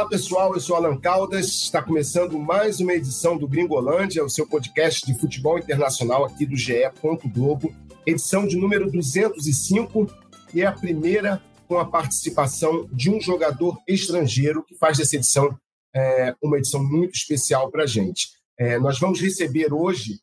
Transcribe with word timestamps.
Olá 0.00 0.08
pessoal, 0.08 0.54
eu 0.54 0.60
sou 0.60 0.76
Alan 0.76 0.98
Caldas. 0.98 1.46
Está 1.48 1.82
começando 1.82 2.38
mais 2.38 2.80
uma 2.80 2.94
edição 2.94 3.36
do 3.36 3.46
Gringolândia, 3.46 4.24
o 4.24 4.30
seu 4.30 4.46
podcast 4.46 5.04
de 5.04 5.12
futebol 5.20 5.58
internacional 5.58 6.24
aqui 6.24 6.46
do 6.46 6.56
GE. 6.56 6.90
Globo, 7.26 7.70
edição 8.06 8.46
de 8.46 8.56
número 8.56 8.90
205 8.90 10.06
e 10.54 10.62
é 10.62 10.66
a 10.66 10.72
primeira 10.72 11.42
com 11.68 11.78
a 11.78 11.84
participação 11.84 12.88
de 12.90 13.10
um 13.10 13.20
jogador 13.20 13.78
estrangeiro 13.86 14.64
que 14.64 14.74
faz 14.74 14.96
dessa 14.96 15.16
edição 15.16 15.54
é, 15.94 16.34
uma 16.42 16.56
edição 16.56 16.82
muito 16.82 17.14
especial 17.14 17.70
para 17.70 17.82
a 17.82 17.86
gente. 17.86 18.30
É, 18.58 18.78
nós 18.78 18.98
vamos 18.98 19.20
receber 19.20 19.70
hoje 19.70 20.18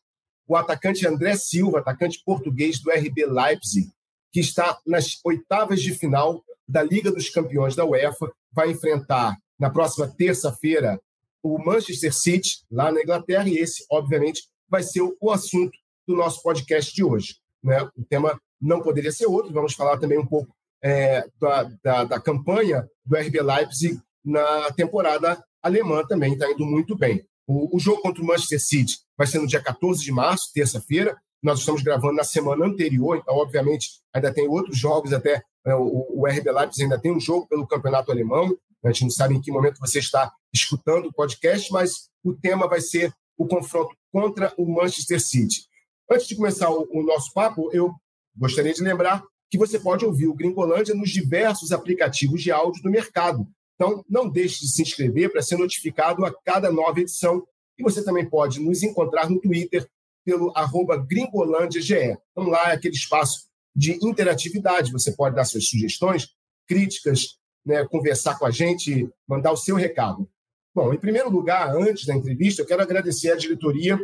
o 0.48 0.56
atacante 0.56 1.06
André 1.06 1.36
Silva, 1.36 1.78
atacante 1.78 2.20
português 2.26 2.80
do 2.80 2.90
RB 2.90 3.26
Leipzig, 3.26 3.88
que 4.32 4.40
está 4.40 4.76
nas 4.84 5.20
oitavas 5.24 5.80
de 5.80 5.94
final 5.94 6.42
da 6.68 6.82
Liga 6.82 7.12
dos 7.12 7.30
Campeões 7.30 7.76
da 7.76 7.84
UEFA, 7.84 8.28
vai 8.52 8.72
enfrentar 8.72 9.38
na 9.58 9.70
próxima 9.70 10.06
terça-feira 10.06 11.00
o 11.42 11.58
Manchester 11.58 12.12
City, 12.12 12.64
lá 12.70 12.90
na 12.90 13.00
Inglaterra, 13.00 13.48
e 13.48 13.58
esse, 13.58 13.84
obviamente, 13.90 14.48
vai 14.68 14.82
ser 14.82 15.02
o 15.02 15.30
assunto 15.30 15.76
do 16.06 16.16
nosso 16.16 16.42
podcast 16.42 16.94
de 16.94 17.04
hoje. 17.04 17.36
Né? 17.62 17.82
O 17.96 18.04
tema 18.04 18.40
não 18.60 18.80
poderia 18.80 19.12
ser 19.12 19.26
outro, 19.26 19.52
vamos 19.52 19.74
falar 19.74 19.98
também 19.98 20.18
um 20.18 20.26
pouco 20.26 20.52
é, 20.82 21.26
da, 21.40 21.70
da, 21.82 22.04
da, 22.04 22.20
campanha 22.20 22.88
do 23.04 23.16
RB 23.16 23.40
Leipzig 23.40 24.00
na 24.24 24.70
temporada 24.72 25.42
alemã 25.62 26.04
também, 26.06 26.32
está 26.32 26.50
indo 26.50 26.64
muito 26.64 26.96
bem. 26.96 27.24
O, 27.46 27.76
o, 27.76 27.80
jogo 27.80 28.02
contra 28.02 28.22
o 28.22 28.26
Manchester 28.26 28.60
City 28.60 28.98
vai 29.16 29.26
ser 29.26 29.38
no 29.38 29.46
dia 29.46 29.62
14 29.62 30.02
de 30.02 30.12
março, 30.12 30.52
terça-feira. 30.52 31.16
Nós 31.42 31.60
estamos 31.60 31.82
gravando 31.82 32.14
na 32.14 32.24
semana 32.24 32.66
anterior, 32.66 33.16
então, 33.16 33.34
obviamente, 33.36 34.00
ainda 34.12 34.32
tem 34.32 34.46
outros 34.48 34.76
jogos, 34.76 35.12
até 35.12 35.42
é, 35.64 35.74
o, 35.74 36.06
o 36.10 36.26
RB 36.26 36.50
Leipzig 36.50 36.84
ainda 36.84 36.98
tem 36.98 37.12
um 37.12 37.20
jogo 37.20 37.46
pelo 37.46 37.66
campeonato 37.66 38.10
alemão. 38.10 38.56
A 38.84 38.88
gente 38.88 39.02
não 39.02 39.10
sabe 39.10 39.34
em 39.34 39.40
que 39.40 39.50
momento 39.50 39.80
você 39.80 39.98
está 39.98 40.32
escutando 40.52 41.06
o 41.06 41.12
podcast, 41.12 41.72
mas 41.72 42.08
o 42.22 42.34
tema 42.34 42.68
vai 42.68 42.80
ser 42.80 43.12
o 43.36 43.46
confronto 43.46 43.94
contra 44.12 44.52
o 44.56 44.66
Manchester 44.66 45.20
City. 45.20 45.66
Antes 46.10 46.26
de 46.26 46.36
começar 46.36 46.70
o, 46.70 46.88
o 46.90 47.02
nosso 47.02 47.32
papo, 47.32 47.70
eu 47.72 47.92
gostaria 48.36 48.72
de 48.72 48.82
lembrar 48.82 49.22
que 49.50 49.58
você 49.58 49.78
pode 49.78 50.04
ouvir 50.04 50.26
o 50.26 50.34
Gringolândia 50.34 50.94
nos 50.94 51.10
diversos 51.10 51.72
aplicativos 51.72 52.42
de 52.42 52.50
áudio 52.50 52.82
do 52.82 52.90
mercado. 52.90 53.46
Então, 53.74 54.04
não 54.08 54.28
deixe 54.28 54.60
de 54.60 54.68
se 54.68 54.82
inscrever 54.82 55.30
para 55.30 55.42
ser 55.42 55.56
notificado 55.56 56.24
a 56.24 56.34
cada 56.44 56.70
nova 56.70 57.00
edição. 57.00 57.46
E 57.78 57.82
você 57.82 58.04
também 58.04 58.28
pode 58.28 58.60
nos 58.60 58.82
encontrar 58.82 59.30
no 59.30 59.40
Twitter 59.40 59.88
pelo 60.24 60.52
arroba 60.54 60.96
gringolândiage. 60.96 61.94
Então, 62.32 62.48
lá 62.48 62.70
é 62.70 62.74
aquele 62.74 62.94
espaço 62.94 63.48
de 63.74 63.98
interatividade. 64.04 64.92
Você 64.92 65.12
pode 65.12 65.36
dar 65.36 65.44
suas 65.44 65.68
sugestões, 65.68 66.28
críticas, 66.66 67.37
né, 67.68 67.86
conversar 67.86 68.38
com 68.38 68.46
a 68.46 68.50
gente, 68.50 69.10
mandar 69.28 69.52
o 69.52 69.56
seu 69.56 69.76
recado. 69.76 70.26
Bom, 70.74 70.94
em 70.94 70.98
primeiro 70.98 71.28
lugar, 71.28 71.76
antes 71.76 72.06
da 72.06 72.16
entrevista, 72.16 72.62
eu 72.62 72.66
quero 72.66 72.80
agradecer 72.80 73.30
à 73.30 73.36
diretoria 73.36 73.98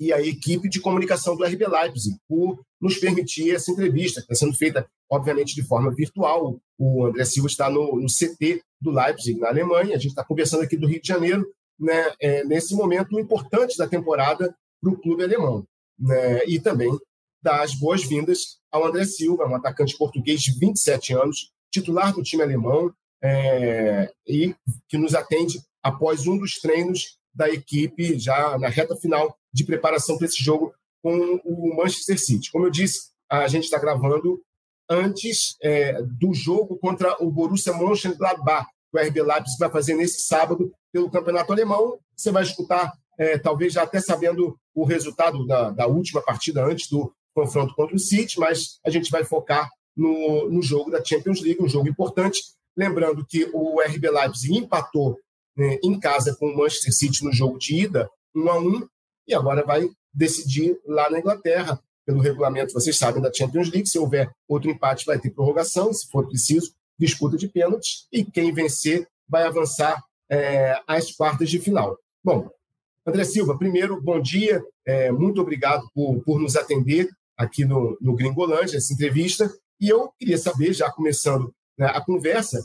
e 0.00 0.12
à 0.12 0.20
equipe 0.20 0.68
de 0.68 0.80
comunicação 0.80 1.36
do 1.36 1.44
RB 1.44 1.64
Leipzig 1.68 2.16
por 2.28 2.60
nos 2.80 2.98
permitir 2.98 3.54
essa 3.54 3.70
entrevista, 3.70 4.20
que 4.20 4.32
está 4.32 4.34
sendo 4.34 4.56
feita, 4.56 4.84
obviamente, 5.08 5.54
de 5.54 5.62
forma 5.62 5.94
virtual. 5.94 6.58
O 6.76 7.06
André 7.06 7.24
Silva 7.24 7.46
está 7.46 7.70
no, 7.70 8.00
no 8.00 8.08
CT 8.08 8.62
do 8.80 8.90
Leipzig, 8.90 9.38
na 9.38 9.48
Alemanha. 9.48 9.94
A 9.94 9.98
gente 9.98 10.08
está 10.08 10.24
conversando 10.24 10.64
aqui 10.64 10.76
do 10.76 10.88
Rio 10.88 11.00
de 11.00 11.06
Janeiro, 11.06 11.46
né, 11.78 12.12
é, 12.20 12.42
nesse 12.44 12.74
momento 12.74 13.20
importante 13.20 13.76
da 13.76 13.86
temporada 13.86 14.52
para 14.82 14.92
o 14.92 14.98
clube 14.98 15.22
alemão. 15.22 15.64
Né, 15.96 16.44
e 16.46 16.58
também 16.58 16.90
dar 17.40 17.62
as 17.62 17.74
boas-vindas 17.74 18.58
ao 18.72 18.86
André 18.86 19.04
Silva, 19.04 19.46
um 19.46 19.54
atacante 19.54 19.96
português 19.96 20.40
de 20.40 20.58
27 20.58 21.12
anos, 21.14 21.52
titular 21.70 22.12
do 22.12 22.22
time 22.22 22.42
alemão 22.42 22.92
é, 23.22 24.10
e 24.26 24.54
que 24.88 24.98
nos 24.98 25.14
atende 25.14 25.60
após 25.82 26.26
um 26.26 26.38
dos 26.38 26.58
treinos 26.60 27.18
da 27.34 27.48
equipe 27.48 28.18
já 28.18 28.58
na 28.58 28.68
reta 28.68 28.96
final 28.96 29.36
de 29.52 29.64
preparação 29.64 30.16
para 30.16 30.26
esse 30.26 30.42
jogo 30.42 30.74
com 31.02 31.40
o 31.44 31.76
Manchester 31.76 32.18
City. 32.18 32.50
Como 32.50 32.66
eu 32.66 32.70
disse, 32.70 33.10
a 33.28 33.46
gente 33.48 33.64
está 33.64 33.78
gravando 33.78 34.42
antes 34.88 35.56
é, 35.62 36.02
do 36.02 36.34
jogo 36.34 36.76
contra 36.76 37.16
o 37.22 37.30
Borussia 37.30 37.72
Mönchengladbach, 37.72 38.66
que 38.90 38.98
o 38.98 39.00
RB 39.00 39.22
Leipzig 39.22 39.58
vai 39.58 39.70
fazer 39.70 39.94
nesse 39.94 40.22
sábado 40.22 40.72
pelo 40.92 41.10
Campeonato 41.10 41.52
Alemão. 41.52 41.98
Você 42.16 42.32
vai 42.32 42.42
escutar, 42.42 42.92
é, 43.16 43.38
talvez 43.38 43.72
já 43.72 43.84
até 43.84 44.00
sabendo 44.00 44.58
o 44.74 44.84
resultado 44.84 45.46
da, 45.46 45.70
da 45.70 45.86
última 45.86 46.20
partida 46.20 46.64
antes 46.64 46.88
do 46.88 47.12
confronto 47.32 47.74
contra 47.74 47.94
o 47.94 48.00
City, 48.00 48.38
mas 48.40 48.80
a 48.84 48.90
gente 48.90 49.10
vai 49.10 49.24
focar 49.24 49.70
no, 49.96 50.50
no 50.50 50.62
jogo 50.62 50.90
da 50.90 51.04
Champions 51.04 51.40
League, 51.40 51.62
um 51.62 51.68
jogo 51.68 51.88
importante. 51.88 52.40
Lembrando 52.76 53.24
que 53.26 53.48
o 53.52 53.80
RB 53.80 54.10
Leipzig 54.10 54.56
empatou 54.56 55.18
né, 55.56 55.78
em 55.82 55.98
casa 55.98 56.36
com 56.38 56.46
o 56.46 56.56
Manchester 56.56 56.94
City 56.94 57.24
no 57.24 57.32
jogo 57.32 57.58
de 57.58 57.82
ida, 57.82 58.08
1 58.34 58.48
a 58.48 58.58
1 58.58 58.88
e 59.28 59.34
agora 59.34 59.64
vai 59.64 59.88
decidir 60.12 60.78
lá 60.86 61.08
na 61.10 61.18
Inglaterra, 61.18 61.80
pelo 62.04 62.20
regulamento, 62.20 62.72
vocês 62.72 62.96
sabem, 62.96 63.22
da 63.22 63.32
Champions 63.32 63.70
League. 63.70 63.88
Se 63.88 63.98
houver 63.98 64.30
outro 64.48 64.70
empate, 64.70 65.06
vai 65.06 65.18
ter 65.18 65.30
prorrogação, 65.30 65.92
se 65.92 66.08
for 66.08 66.26
preciso, 66.26 66.72
disputa 66.98 67.36
de 67.36 67.48
pênaltis, 67.48 68.06
e 68.12 68.24
quem 68.24 68.52
vencer 68.52 69.06
vai 69.28 69.44
avançar 69.44 70.02
é, 70.28 70.80
às 70.86 71.12
quartas 71.12 71.48
de 71.48 71.58
final. 71.58 71.96
Bom, 72.22 72.48
André 73.06 73.24
Silva, 73.24 73.56
primeiro, 73.56 74.00
bom 74.00 74.20
dia, 74.20 74.62
é, 74.84 75.10
muito 75.10 75.40
obrigado 75.40 75.88
por, 75.94 76.20
por 76.22 76.40
nos 76.40 76.56
atender 76.56 77.08
aqui 77.36 77.64
no, 77.64 77.96
no 78.00 78.14
Gringolândia, 78.14 78.76
essa 78.76 78.92
entrevista. 78.92 79.50
E 79.80 79.88
eu 79.88 80.12
queria 80.18 80.36
saber, 80.36 80.72
já 80.72 80.90
começando 80.90 81.54
né, 81.78 81.86
a 81.86 82.00
conversa, 82.00 82.60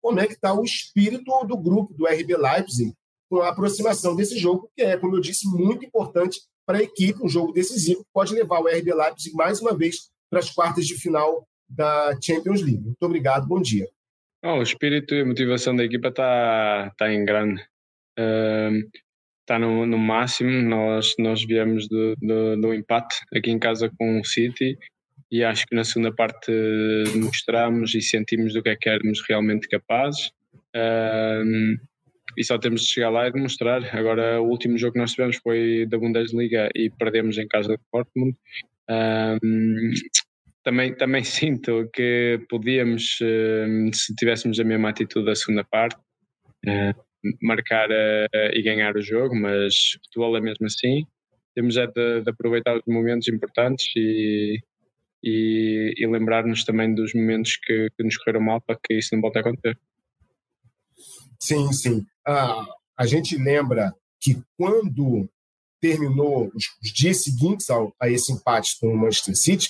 como 0.00 0.20
é 0.20 0.26
que 0.26 0.34
está 0.34 0.54
o 0.54 0.62
espírito 0.62 1.44
do 1.44 1.56
grupo 1.56 1.92
do 1.94 2.06
RB 2.06 2.36
Leipzig 2.36 2.94
com 3.28 3.40
a 3.40 3.48
aproximação 3.48 4.16
desse 4.16 4.38
jogo, 4.38 4.70
que 4.76 4.82
é, 4.82 4.96
como 4.96 5.16
eu 5.16 5.20
disse, 5.20 5.46
muito 5.46 5.84
importante 5.84 6.40
para 6.66 6.78
a 6.78 6.82
equipe, 6.82 7.22
um 7.22 7.28
jogo 7.28 7.52
decisivo 7.52 8.04
que 8.04 8.10
pode 8.12 8.34
levar 8.34 8.60
o 8.60 8.68
RB 8.68 8.94
Leipzig 8.94 9.34
mais 9.34 9.60
uma 9.60 9.76
vez 9.76 10.10
para 10.30 10.38
as 10.38 10.50
quartas 10.50 10.86
de 10.86 10.94
final 10.94 11.46
da 11.68 12.16
Champions 12.22 12.62
League. 12.62 12.82
Muito 12.82 13.02
obrigado, 13.02 13.46
bom 13.46 13.60
dia. 13.60 13.88
Oh, 14.44 14.58
o 14.58 14.62
espírito 14.62 15.14
e 15.14 15.20
a 15.20 15.26
motivação 15.26 15.76
da 15.76 15.84
equipa 15.84 16.08
está 16.08 16.92
tá 16.96 17.12
em 17.12 17.24
grande. 17.24 17.62
está 18.16 19.58
no, 19.58 19.84
no, 19.86 19.98
máximo. 19.98 20.50
Nós, 20.50 21.14
nós 21.18 21.44
viemos 21.44 21.88
do, 21.88 22.14
do, 22.16 22.56
do 22.56 22.74
empate 22.74 23.16
aqui 23.34 23.50
em 23.50 23.58
casa 23.58 23.90
com 23.98 24.20
o 24.20 24.24
City 24.24 24.78
e 25.30 25.44
acho 25.44 25.66
que 25.66 25.76
na 25.76 25.84
segunda 25.84 26.12
parte 26.12 26.50
mostramos 27.14 27.94
e 27.94 28.02
sentimos 28.02 28.52
do 28.52 28.62
que 28.62 28.70
é 28.70 28.76
que 28.76 28.88
éramos 28.88 29.22
realmente 29.28 29.68
capazes. 29.68 30.32
Um, 30.74 31.76
e 32.36 32.44
só 32.44 32.58
temos 32.58 32.82
de 32.82 32.88
chegar 32.88 33.10
lá 33.10 33.28
e 33.28 33.32
demonstrar. 33.32 33.94
Agora, 33.94 34.40
o 34.40 34.48
último 34.48 34.76
jogo 34.76 34.94
que 34.94 34.98
nós 34.98 35.12
tivemos 35.12 35.36
foi 35.36 35.86
da 35.88 35.98
Bundesliga 35.98 36.68
e 36.74 36.90
perdemos 36.90 37.38
em 37.38 37.46
casa 37.46 37.76
de 37.76 37.82
Dortmund. 37.92 38.36
Um, 38.90 39.90
também, 40.64 40.94
também 40.96 41.22
sinto 41.24 41.88
que 41.92 42.40
podíamos, 42.48 43.18
se 43.92 44.14
tivéssemos 44.16 44.58
a 44.58 44.64
mesma 44.64 44.90
atitude 44.90 45.26
da 45.26 45.34
segunda 45.34 45.64
parte, 45.64 45.98
marcar 47.40 47.88
e 48.52 48.62
ganhar 48.62 48.96
o 48.96 49.02
jogo, 49.02 49.34
mas 49.36 49.74
o 49.96 50.00
futebol 50.04 50.36
é 50.36 50.40
mesmo 50.40 50.66
assim. 50.66 51.04
Temos 51.54 51.76
é 51.76 51.86
de, 51.86 52.22
de 52.22 52.30
aproveitar 52.30 52.76
os 52.76 52.82
momentos 52.86 53.28
importantes 53.28 53.86
e, 53.96 54.60
e, 55.22 55.94
e 55.96 56.06
lembrar-nos 56.06 56.64
também 56.64 56.94
dos 56.94 57.14
momentos 57.14 57.56
que, 57.56 57.88
que, 57.96 58.02
nos 58.02 58.16
correram 58.18 58.40
mal 58.40 58.60
para 58.60 58.78
que 58.82 58.94
isso 58.94 59.14
não 59.14 59.20
volte 59.20 59.38
a 59.38 59.40
acontecer. 59.40 59.78
Sim, 61.38 61.72
sim. 61.72 62.06
Ah, 62.26 62.66
a 62.96 63.06
gente 63.06 63.36
lembra 63.36 63.94
que 64.20 64.42
quando 64.56 65.28
terminou 65.80 66.50
os, 66.54 66.64
os 66.82 66.92
dias 66.92 67.22
seguintes 67.22 67.70
ao, 67.70 67.94
a 68.00 68.08
esse 68.08 68.32
empate 68.32 68.78
com 68.78 68.88
o 68.88 68.96
Manchester 68.96 69.36
City, 69.36 69.68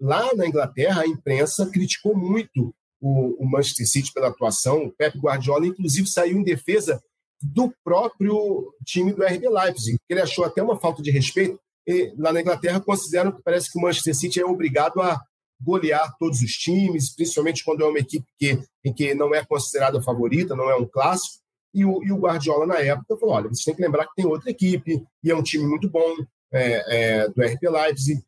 lá 0.00 0.34
na 0.34 0.46
Inglaterra 0.46 1.02
a 1.02 1.06
imprensa 1.06 1.70
criticou 1.70 2.16
muito 2.16 2.74
o, 3.00 3.42
o 3.42 3.48
Manchester 3.48 3.86
City 3.86 4.12
pela 4.12 4.28
atuação. 4.28 4.84
O 4.84 4.92
Pep 4.92 5.18
Guardiola, 5.18 5.66
inclusive, 5.66 6.06
saiu 6.08 6.38
em 6.38 6.44
defesa 6.44 7.02
do 7.40 7.72
próprio 7.84 8.72
time 8.84 9.12
do 9.12 9.24
RB 9.24 9.48
Leipzig. 9.48 9.98
Ele 10.08 10.20
achou 10.20 10.44
até 10.44 10.62
uma 10.62 10.78
falta 10.78 11.02
de 11.02 11.10
respeito 11.10 11.60
e, 11.86 12.14
lá 12.16 12.32
na 12.32 12.40
Inglaterra 12.40 12.80
consideram 12.80 13.32
que 13.32 13.42
parece 13.42 13.70
que 13.70 13.78
o 13.78 13.82
Manchester 13.82 14.16
City 14.16 14.40
é 14.40 14.46
obrigado 14.46 15.00
a 15.00 15.20
golear 15.60 16.14
todos 16.18 16.40
os 16.40 16.52
times, 16.52 17.14
principalmente 17.14 17.64
quando 17.64 17.84
é 17.84 17.86
uma 17.86 17.98
equipe 17.98 18.26
que, 18.38 18.58
em 18.84 18.92
que 18.92 19.14
não 19.14 19.34
é 19.34 19.44
considerada 19.44 20.02
favorita, 20.02 20.56
não 20.56 20.68
é 20.68 20.76
um 20.76 20.86
clássico. 20.86 21.40
E 21.74 21.84
o, 21.84 22.02
e 22.02 22.12
o 22.12 22.18
Guardiola, 22.18 22.66
na 22.66 22.78
época, 22.78 23.16
falou: 23.16 23.34
olha, 23.34 23.48
vocês 23.48 23.64
têm 23.64 23.74
que 23.74 23.82
lembrar 23.82 24.06
que 24.06 24.14
tem 24.14 24.26
outra 24.26 24.50
equipe, 24.50 25.02
e 25.24 25.30
é 25.30 25.34
um 25.34 25.42
time 25.42 25.64
muito 25.64 25.88
bom 25.88 26.14
é, 26.52 27.22
é, 27.22 27.28
do 27.28 27.42
RB 27.42 27.68
Leipzig. 27.68 28.22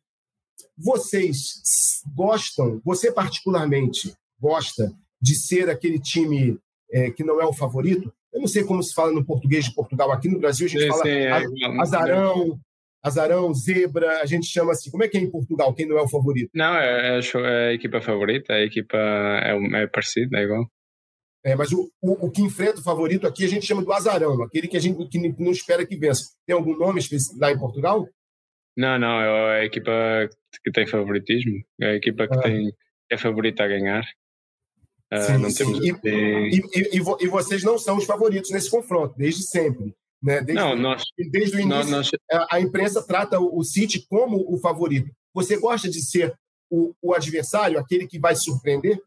Vocês 0.77 2.01
gostam, 2.15 2.81
você 2.83 3.11
particularmente 3.11 4.13
gosta 4.39 4.91
de 5.21 5.35
ser 5.35 5.69
aquele 5.69 5.99
time 5.99 6.57
é, 6.91 7.11
que 7.11 7.23
não 7.23 7.39
é 7.39 7.45
o 7.45 7.53
favorito? 7.53 8.11
Eu 8.33 8.41
não 8.41 8.47
sei 8.47 8.63
como 8.63 8.83
se 8.83 8.93
fala 8.93 9.11
no 9.11 9.23
português 9.23 9.65
de 9.65 9.73
Portugal. 9.73 10.11
Aqui 10.11 10.27
no 10.27 10.39
Brasil 10.39 10.65
a 10.65 10.69
gente 10.69 10.81
sim, 10.81 10.89
fala 10.89 11.03
sim, 11.03 11.09
é, 11.09 11.81
azarão, 11.81 12.59
azarão, 13.05 13.53
zebra, 13.53 14.21
a 14.21 14.25
gente 14.25 14.47
chama 14.47 14.71
assim. 14.71 14.89
Como 14.89 15.03
é 15.03 15.07
que 15.07 15.17
é 15.17 15.21
em 15.21 15.29
Portugal? 15.29 15.73
Quem 15.75 15.85
não 15.85 15.97
é 15.97 16.01
o 16.01 16.07
favorito? 16.07 16.49
Não, 16.55 16.75
é, 16.75 17.19
é, 17.19 17.19
é 17.19 17.69
a 17.69 17.73
equipa 17.73 18.01
favorita, 18.01 18.53
a 18.53 18.61
equipa 18.61 18.97
é, 18.97 19.83
é 19.83 19.87
parecida, 19.87 20.39
é 20.39 20.43
igual. 20.43 20.65
É, 21.43 21.55
mas 21.55 21.71
o, 21.71 21.91
o, 22.01 22.25
o, 22.25 22.31
que 22.31 22.41
enfrenta 22.41 22.79
o 22.79 22.83
favorito 22.83 23.27
aqui 23.27 23.45
a 23.45 23.47
gente 23.47 23.67
chama 23.67 23.83
do 23.83 23.93
azarão, 23.93 24.41
aquele 24.41 24.67
que 24.67 24.77
a 24.77 24.79
gente 24.79 25.07
que 25.07 25.19
não 25.37 25.51
espera 25.51 25.85
que 25.85 25.95
vença. 25.95 26.31
Tem 26.47 26.55
algum 26.55 26.75
nome 26.75 26.99
lá 27.39 27.51
em 27.51 27.59
Portugal? 27.59 28.07
Não, 28.75 28.97
não, 28.97 29.21
é 29.21 29.61
a 29.61 29.65
equipa 29.65 29.91
que 30.63 30.71
tem 30.71 30.87
favoritismo, 30.87 31.63
é 31.79 31.91
a 31.91 31.95
equipa 31.95 32.27
que 32.27 32.37
ah. 32.39 32.41
tem, 32.41 32.73
é 33.11 33.17
favorita 33.17 33.63
a 33.63 33.67
ganhar. 33.67 34.03
Uh, 35.13 35.21
sim, 35.21 35.37
não 35.37 35.49
sim. 35.51 35.57
Temos 35.57 35.85
e, 35.85 36.61
e, 36.73 36.97
e, 36.97 37.25
e, 37.25 37.27
vocês 37.27 37.63
não 37.63 37.77
são 37.77 37.97
os 37.97 38.05
favoritos 38.05 38.49
nesse 38.49 38.71
confronto, 38.71 39.15
desde 39.15 39.43
sempre. 39.43 39.93
Né? 40.25 40.41
Desde, 40.41 40.53
não, 40.55 40.75
nós, 40.75 41.03
desde 41.15 41.55
o 41.55 41.59
início, 41.59 41.67
nós, 41.67 41.89
nós... 41.91 42.11
A, 42.51 42.59
imprensa 42.59 43.05
trata 43.05 43.39
o, 43.39 43.59
o 43.59 43.63
City 43.63 44.03
como 44.09 44.43
o 44.51 44.57
favorito. 44.57 45.11
Você 45.35 45.55
gosta 45.55 45.87
de 45.87 46.01
ser 46.01 46.33
o, 46.67 46.95
o 46.99 47.13
adversário, 47.13 47.77
aquele 47.77 48.07
que 48.07 48.17
vai 48.17 48.35
surpreender? 48.35 48.97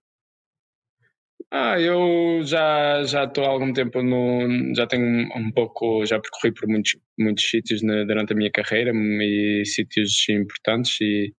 Ah, 1.51 1.81
eu 1.81 2.43
já 2.45 3.03
já 3.05 3.25
estou 3.25 3.45
há 3.45 3.49
algum 3.49 3.73
tempo 3.73 4.03
no, 4.03 4.75
já 4.77 4.87
tenho 4.87 5.29
um 5.35 5.51
pouco, 5.51 6.05
já 6.05 6.21
percorri 6.21 6.53
por 6.53 6.69
muitos 6.69 6.97
muitos 7.19 7.49
sítios 7.49 7.83
na, 7.83 8.05
durante 8.05 8.35
a 8.35 8.37
minha 8.37 8.51
carreira 8.51 8.93
e 8.95 9.65
sítios 9.65 10.29
importantes 10.29 11.01
e, 11.01 11.33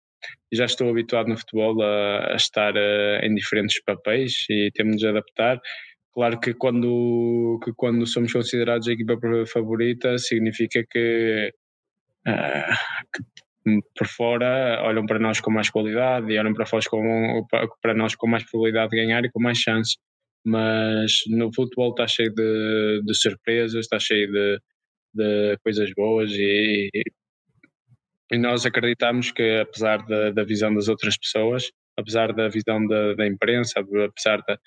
e 0.52 0.58
já 0.58 0.66
estou 0.66 0.90
habituado 0.90 1.28
no 1.28 1.38
futebol 1.38 1.80
a, 1.84 2.34
a 2.34 2.36
estar 2.36 2.76
a, 2.76 3.20
em 3.24 3.36
diferentes 3.36 3.82
papéis 3.84 4.46
e 4.50 4.72
temos 4.74 4.98
de 4.98 5.08
adaptar. 5.08 5.62
Claro 6.20 6.38
que 6.38 6.54
quando 6.54 7.58
que 7.64 7.72
quando 7.78 8.06
somos 8.06 8.34
considerados 8.34 8.90
a 8.90 8.92
equipa 8.92 9.18
favorita 9.48 10.18
significa 10.18 10.84
que, 10.92 11.50
uh, 12.28 12.74
que 13.14 13.82
por 13.98 14.06
fora 14.06 14.82
olham 14.84 15.06
para 15.06 15.18
nós 15.18 15.40
com 15.40 15.50
mais 15.50 15.70
qualidade 15.70 16.30
e 16.30 16.38
olham 16.38 16.54
para 16.54 16.66
fora 16.66 16.84
com, 16.90 17.48
para 17.82 17.94
nós 17.94 18.16
com 18.16 18.28
mais 18.28 18.44
probabilidade 18.44 18.90
de 18.90 18.98
ganhar 18.98 19.24
e 19.24 19.32
com 19.32 19.42
mais 19.42 19.60
chances. 19.60 19.96
Mas 20.46 21.22
no 21.30 21.54
futebol 21.54 21.92
está 21.92 22.06
cheio 22.06 22.34
de, 22.36 23.02
de 23.06 23.14
surpresas, 23.14 23.80
está 23.86 23.98
cheio 23.98 24.30
de, 24.30 24.60
de 25.14 25.58
coisas 25.64 25.90
boas 25.96 26.32
e, 26.34 26.90
e 28.30 28.38
nós 28.38 28.66
acreditamos 28.66 29.32
que 29.32 29.62
apesar 29.62 30.06
da, 30.06 30.32
da 30.32 30.44
visão 30.44 30.74
das 30.74 30.90
outras 30.90 31.18
pessoas, 31.18 31.72
apesar 32.00 32.34
da 32.34 32.50
visão 32.50 32.86
da, 32.88 33.14
da 33.14 33.28
imprensa, 33.28 33.80
apesar 33.80 34.38
da, 34.48 34.58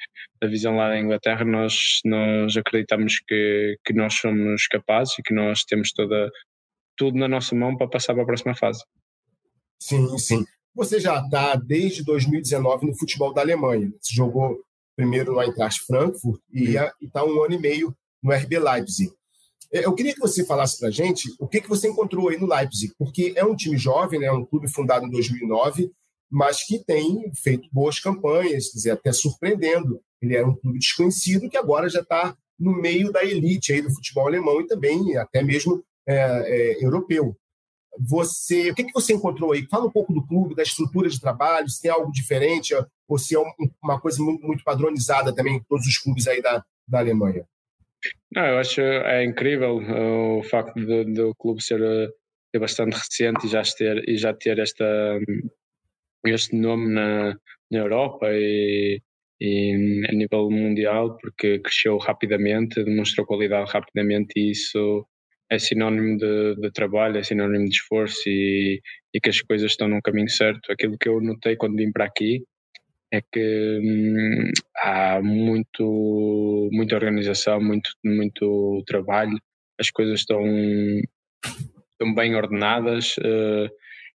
da, 0.40 0.48
visão 0.48 0.76
lá 0.76 0.88
da 0.88 0.98
Inglaterra, 0.98 1.44
nós, 1.44 2.00
nós 2.04 2.56
acreditamos 2.56 3.18
que, 3.26 3.76
que 3.84 3.92
nós 3.92 4.14
somos 4.14 4.66
capazes 4.66 5.18
e 5.18 5.22
que 5.22 5.34
nós 5.34 5.64
temos 5.64 5.92
toda, 5.92 6.30
tudo 6.96 7.18
na 7.18 7.28
nossa 7.28 7.54
mão 7.54 7.76
para 7.76 7.88
passar 7.88 8.14
para 8.14 8.22
a 8.22 8.26
próxima 8.26 8.54
fase. 8.54 8.84
Sim, 9.80 10.18
sim. 10.18 10.44
Você 10.74 11.00
já 11.00 11.20
está 11.20 11.56
desde 11.56 12.04
2019 12.04 12.86
no 12.86 12.96
futebol 12.96 13.32
da 13.32 13.42
Alemanha. 13.42 13.92
Você 14.00 14.14
jogou 14.14 14.60
primeiro 14.96 15.32
no 15.32 15.42
Eintracht 15.42 15.84
Frankfurt 15.84 16.40
e 16.52 16.76
está 17.00 17.24
um 17.24 17.42
ano 17.42 17.54
e 17.54 17.58
meio 17.58 17.94
no 18.22 18.32
RB 18.32 18.58
Leipzig. 18.58 19.12
É, 19.72 19.86
eu 19.86 19.94
queria 19.94 20.14
que 20.14 20.20
você 20.20 20.44
falasse 20.44 20.78
para 20.78 20.88
a 20.88 20.92
gente 20.92 21.34
o 21.38 21.48
que, 21.48 21.60
que 21.60 21.68
você 21.68 21.88
encontrou 21.88 22.28
aí 22.28 22.38
no 22.38 22.46
Leipzig, 22.46 22.92
porque 22.98 23.32
é 23.34 23.44
um 23.44 23.56
time 23.56 23.76
jovem, 23.78 24.20
né, 24.20 24.26
é 24.26 24.32
um 24.32 24.44
clube 24.44 24.70
fundado 24.70 25.06
em 25.06 25.10
2009, 25.10 25.90
mas 26.32 26.64
que 26.64 26.82
tem 26.82 27.30
feito 27.34 27.68
boas 27.70 28.00
campanhas, 28.00 28.70
quer 28.70 28.76
dizer, 28.76 28.90
até 28.92 29.12
surpreendendo. 29.12 30.00
Ele 30.22 30.34
era 30.34 30.48
um 30.48 30.56
clube 30.56 30.78
desconhecido 30.78 31.50
que 31.50 31.58
agora 31.58 31.90
já 31.90 32.00
está 32.00 32.34
no 32.58 32.72
meio 32.72 33.12
da 33.12 33.22
elite 33.22 33.72
aí 33.72 33.82
do 33.82 33.92
futebol 33.92 34.26
alemão 34.26 34.60
e 34.60 34.66
também 34.66 35.14
até 35.18 35.42
mesmo 35.42 35.84
é, 36.08 36.14
é, 36.14 36.84
europeu. 36.84 37.36
Você, 38.00 38.70
o 38.70 38.74
que, 38.74 38.84
que 38.84 38.92
você 38.94 39.12
encontrou 39.12 39.52
aí? 39.52 39.66
Fala 39.66 39.84
um 39.84 39.90
pouco 39.90 40.14
do 40.14 40.26
clube, 40.26 40.54
da 40.54 40.62
estrutura 40.62 41.10
de 41.10 41.20
trabalho, 41.20 41.68
se 41.68 41.82
tem 41.82 41.90
algo 41.90 42.10
diferente 42.10 42.74
ou 43.06 43.18
se 43.18 43.36
é 43.36 43.38
uma 43.82 44.00
coisa 44.00 44.22
muito 44.22 44.64
padronizada 44.64 45.34
também 45.34 45.56
em 45.56 45.62
todos 45.64 45.86
os 45.86 45.98
clubes 45.98 46.26
aí 46.26 46.40
da, 46.40 46.64
da 46.88 47.00
Alemanha. 47.00 47.46
Não, 48.34 48.46
eu 48.46 48.58
acho 48.58 48.80
é 48.80 49.22
incrível 49.22 49.76
uh, 49.76 50.38
o 50.38 50.42
facto 50.42 50.74
do 50.76 51.34
clube 51.34 51.62
ser, 51.62 51.78
ser 52.50 52.58
bastante 52.58 52.96
recente 52.96 53.46
e 53.46 53.50
já 53.50 53.62
ter, 53.62 54.08
e 54.08 54.16
já 54.16 54.32
ter 54.32 54.58
esta, 54.58 55.20
este 56.24 56.56
nome 56.56 56.92
na, 56.92 57.36
na 57.70 57.78
Europa 57.78 58.28
e, 58.30 59.00
e 59.40 60.06
a 60.08 60.12
nível 60.12 60.50
mundial, 60.50 61.16
porque 61.18 61.58
cresceu 61.58 61.98
rapidamente, 61.98 62.84
demonstrou 62.84 63.26
qualidade 63.26 63.70
rapidamente 63.70 64.32
e 64.36 64.50
isso 64.50 65.06
é 65.50 65.58
sinónimo 65.58 66.16
de, 66.16 66.56
de, 66.56 66.70
trabalho, 66.72 67.18
é 67.18 67.22
sinónimo 67.22 67.64
de 67.64 67.74
esforço 67.74 68.22
e, 68.26 68.80
e, 69.12 69.20
que 69.20 69.28
as 69.28 69.40
coisas 69.42 69.72
estão 69.72 69.88
num 69.88 70.00
caminho 70.00 70.30
certo. 70.30 70.72
Aquilo 70.72 70.96
que 70.96 71.08
eu 71.08 71.20
notei 71.20 71.56
quando 71.56 71.76
vim 71.76 71.92
para 71.92 72.06
aqui 72.06 72.42
é 73.12 73.20
que 73.20 73.80
hum, 73.82 74.50
há 74.82 75.20
muito, 75.20 76.70
muita 76.72 76.94
organização, 76.94 77.60
muito, 77.60 77.90
muito 78.02 78.82
trabalho, 78.86 79.36
as 79.78 79.90
coisas 79.90 80.20
estão, 80.20 80.42
estão 81.44 82.14
bem 82.14 82.34
ordenadas. 82.34 83.16
Uh, 83.18 83.68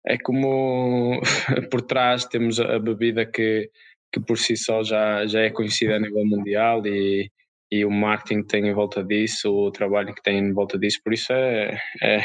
é 0.05 0.17
como 0.17 1.21
por 1.71 1.81
trás 1.81 2.25
temos 2.25 2.59
a 2.59 2.79
bebida 2.79 3.25
que, 3.25 3.69
que 4.11 4.19
por 4.19 4.38
si 4.38 4.57
só 4.57 4.83
já, 4.83 5.25
já 5.25 5.41
é 5.41 5.50
conhecida 5.50 5.95
a 5.95 6.00
nível 6.00 6.25
mundial 6.25 6.85
e, 6.85 7.29
e 7.71 7.85
o 7.85 7.91
marketing 7.91 8.41
que 8.41 8.47
tem 8.47 8.67
em 8.67 8.73
volta 8.73 9.03
disso, 9.03 9.51
o 9.51 9.71
trabalho 9.71 10.13
que 10.13 10.21
tem 10.21 10.38
em 10.38 10.53
volta 10.53 10.77
disso, 10.77 11.00
por 11.03 11.13
isso 11.13 11.31
é, 11.33 11.77
é 12.01 12.21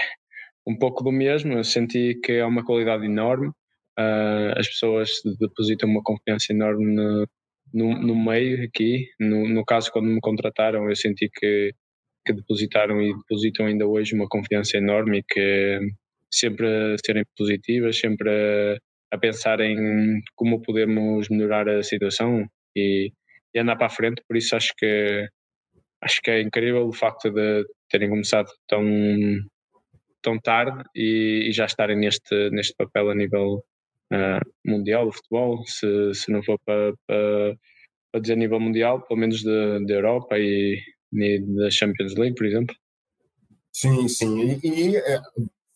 um 0.66 0.76
pouco 0.76 1.02
do 1.02 1.10
mesmo. 1.10 1.54
Eu 1.54 1.64
senti 1.64 2.20
que 2.22 2.32
é 2.32 2.44
uma 2.44 2.64
qualidade 2.64 3.06
enorme, 3.06 3.48
uh, 3.48 4.52
as 4.56 4.68
pessoas 4.68 5.10
depositam 5.40 5.88
uma 5.88 6.02
confiança 6.02 6.52
enorme 6.52 6.84
no, 6.94 7.26
no, 7.72 7.98
no 7.98 8.16
meio 8.16 8.62
aqui. 8.64 9.08
No, 9.18 9.48
no, 9.48 9.64
caso, 9.64 9.90
quando 9.90 10.06
me 10.06 10.20
contrataram, 10.20 10.88
eu 10.88 10.96
senti 10.96 11.30
que, 11.34 11.72
que 12.26 12.32
depositaram 12.34 13.00
e 13.02 13.16
depositam 13.16 13.66
ainda 13.66 13.86
hoje 13.86 14.14
uma 14.14 14.28
confiança 14.28 14.76
enorme 14.76 15.20
e 15.20 15.22
que 15.22 15.80
sempre 16.30 16.94
a 16.94 16.96
serem 17.04 17.24
positivas, 17.36 17.98
sempre 17.98 18.30
a, 18.30 19.16
a 19.16 19.18
pensar 19.18 19.60
em 19.60 20.20
como 20.34 20.62
podemos 20.62 21.28
melhorar 21.28 21.68
a 21.68 21.82
situação 21.82 22.46
e, 22.76 23.12
e 23.54 23.58
andar 23.58 23.76
para 23.76 23.86
a 23.86 23.90
frente. 23.90 24.22
Por 24.26 24.36
isso 24.36 24.56
acho 24.56 24.72
que 24.76 25.28
acho 26.00 26.20
que 26.22 26.30
é 26.30 26.40
incrível 26.40 26.86
o 26.86 26.92
facto 26.92 27.30
de 27.30 27.64
terem 27.90 28.08
começado 28.08 28.48
tão, 28.68 28.84
tão 30.22 30.38
tarde 30.38 30.82
e, 30.94 31.48
e 31.48 31.52
já 31.52 31.66
estarem 31.66 31.96
neste, 31.98 32.50
neste 32.50 32.74
papel 32.76 33.10
a 33.10 33.14
nível 33.14 33.64
uh, 34.12 34.40
mundial 34.64 35.06
do 35.06 35.12
futebol, 35.12 35.64
se, 35.66 36.14
se 36.14 36.30
não 36.30 36.42
for 36.42 36.58
para, 36.64 36.92
para, 37.06 37.56
para 38.12 38.20
dizer 38.20 38.36
nível 38.36 38.60
mundial, 38.60 39.02
pelo 39.06 39.20
menos 39.20 39.42
da 39.42 39.92
Europa 39.92 40.38
e, 40.38 40.80
e 41.12 41.40
da 41.56 41.70
Champions 41.70 42.14
League, 42.14 42.36
por 42.36 42.46
exemplo. 42.46 42.76
Sim, 43.72 44.08
sim. 44.08 44.60
E, 44.62 44.90
e 44.90 44.96
é, 44.96 45.20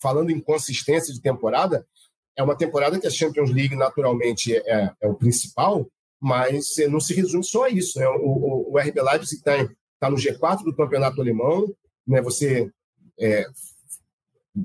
falando 0.02 0.30
em 0.30 0.40
consistência 0.40 1.14
de 1.14 1.22
temporada, 1.22 1.86
é 2.36 2.42
uma 2.42 2.56
temporada 2.56 2.98
que 2.98 3.06
a 3.06 3.10
Champions 3.10 3.50
League 3.50 3.76
naturalmente 3.76 4.54
é, 4.54 4.92
é 5.00 5.08
o 5.08 5.14
principal, 5.14 5.86
mas 6.20 6.76
não 6.90 7.00
se 7.00 7.14
resume 7.14 7.44
só 7.44 7.64
a 7.64 7.70
isso. 7.70 7.98
Né? 7.98 8.06
O, 8.08 8.70
o, 8.70 8.72
o 8.72 8.78
RB 8.78 9.00
Leipzig 9.00 9.36
está 9.36 9.68
tá 10.00 10.10
no 10.10 10.16
G4 10.16 10.64
do 10.64 10.74
campeonato 10.74 11.20
alemão, 11.20 11.72
né? 12.06 12.20
você 12.20 12.70
é, 13.20 13.46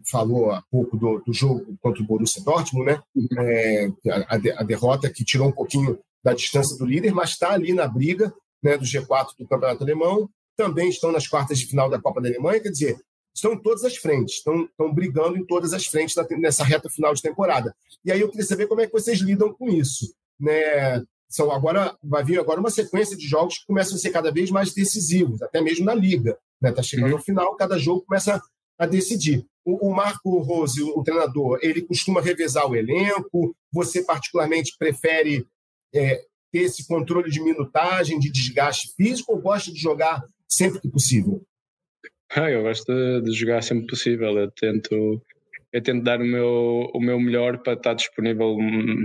falou 0.09 0.51
há 0.51 0.63
pouco 0.69 0.97
do, 0.97 1.19
do, 1.19 1.33
jogo 1.33 1.77
contra 1.81 2.01
o 2.01 2.05
Borussia 2.05 2.43
Dortmund, 2.43 2.91
né? 2.91 3.01
Uhum. 3.15 3.27
É, 3.39 3.87
a, 4.09 4.35
a, 4.59 4.63
derrota 4.63 5.09
que 5.09 5.23
tirou 5.23 5.47
um 5.47 5.51
pouquinho 5.51 5.99
da 6.23 6.33
distância 6.33 6.77
do 6.77 6.85
líder, 6.85 7.13
mas 7.13 7.31
está 7.31 7.51
ali 7.51 7.73
na 7.73 7.87
briga 7.87 8.33
né, 8.61 8.77
do 8.77 8.83
G4 8.83 9.29
do 9.37 9.47
Campeonato 9.47 9.83
Alemão. 9.83 10.29
Também 10.55 10.89
estão 10.89 11.11
nas 11.11 11.27
quartas 11.27 11.59
de 11.59 11.67
final 11.67 11.89
da 11.89 12.01
Copa 12.01 12.21
da 12.21 12.27
Alemanha, 12.27 12.59
quer 12.59 12.71
dizer, 12.71 12.99
estão 13.37 13.53
em 13.53 13.61
todas 13.61 13.83
as 13.83 13.95
frentes, 13.95 14.37
estão, 14.37 14.65
estão 14.65 14.93
brigando 14.93 15.37
em 15.37 15.45
todas 15.45 15.71
as 15.71 15.85
frentes 15.85 16.15
nessa 16.39 16.63
reta 16.63 16.89
final 16.89 17.13
de 17.13 17.21
temporada. 17.21 17.73
E 18.03 18.11
aí 18.11 18.19
eu 18.19 18.29
queria 18.29 18.45
saber 18.45 18.67
como 18.67 18.81
é 18.81 18.87
que 18.87 18.91
vocês 18.91 19.19
lidam 19.19 19.53
com 19.53 19.69
isso, 19.69 20.13
né? 20.39 21.03
São 21.29 21.51
agora 21.51 21.95
vai 22.01 22.23
vir 22.23 22.39
agora 22.39 22.59
uma 22.59 22.69
sequência 22.69 23.15
de 23.15 23.27
jogos 23.27 23.59
que 23.59 23.67
começam 23.67 23.95
a 23.95 23.99
ser 23.99 24.09
cada 24.09 24.31
vez 24.31 24.49
mais 24.49 24.73
decisivos, 24.73 25.41
até 25.41 25.61
mesmo 25.61 25.85
na 25.85 25.93
liga, 25.93 26.37
né? 26.59 26.71
Tá 26.71 26.81
chegando 26.81 27.11
uhum. 27.11 27.17
ao 27.17 27.23
final, 27.23 27.55
cada 27.55 27.77
jogo 27.77 28.03
começa 28.07 28.41
a 28.77 28.85
decidir. 28.85 29.45
O, 29.63 29.89
o 29.89 29.95
Marco 29.95 30.39
Rose, 30.39 30.81
o, 30.81 30.99
o, 30.99 31.03
treinador, 31.03 31.59
ele 31.61 31.81
costuma 31.81 32.21
revezar 32.21 32.67
o 32.67 32.75
elenco? 32.75 33.55
Você, 33.71 34.03
particularmente, 34.03 34.75
prefere 34.79 35.45
é, 35.93 36.23
ter 36.51 36.59
esse 36.59 36.87
controle 36.87 37.29
de 37.29 37.43
minutagem, 37.43 38.17
de 38.17 38.31
desgaste 38.31 38.93
físico, 38.95 39.33
ou 39.33 39.41
gosta 39.41 39.71
de 39.71 39.79
jogar 39.79 40.23
sempre 40.47 40.79
que 40.79 40.89
possível? 40.89 41.45
Ah, 42.29 42.51
eu 42.51 42.63
gosto 42.63 42.93
de, 42.93 43.21
de 43.21 43.37
jogar 43.37 43.61
sempre 43.61 43.87
possível. 43.87 44.37
Eu 44.37 44.51
tento 44.51 45.21
eu 45.73 45.83
tento 45.83 46.03
dar 46.03 46.21
o 46.21 46.25
meu, 46.25 46.89
o 46.93 46.99
meu 46.99 47.19
melhor 47.19 47.61
para 47.61 47.73
estar 47.73 47.93
disponível 47.93 48.57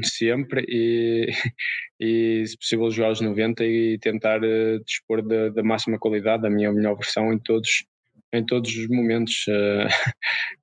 sempre 0.04 0.64
e, 0.68 1.26
e 2.00 2.46
se 2.46 2.56
possível 2.56 2.90
jogar 2.90 3.08
aos 3.08 3.20
90 3.20 3.64
e 3.64 3.98
tentar 3.98 4.40
uh, 4.42 4.82
dispor 4.84 5.22
da 5.22 5.62
máxima 5.62 5.98
qualidade, 5.98 6.42
da 6.42 6.50
minha 6.50 6.72
melhor 6.72 6.94
versão 6.96 7.32
em 7.32 7.38
todos, 7.38 7.84
em 8.32 8.44
todos 8.46 8.70
os 8.76 8.88
momentos. 8.88 9.44
Uh, 9.48 9.86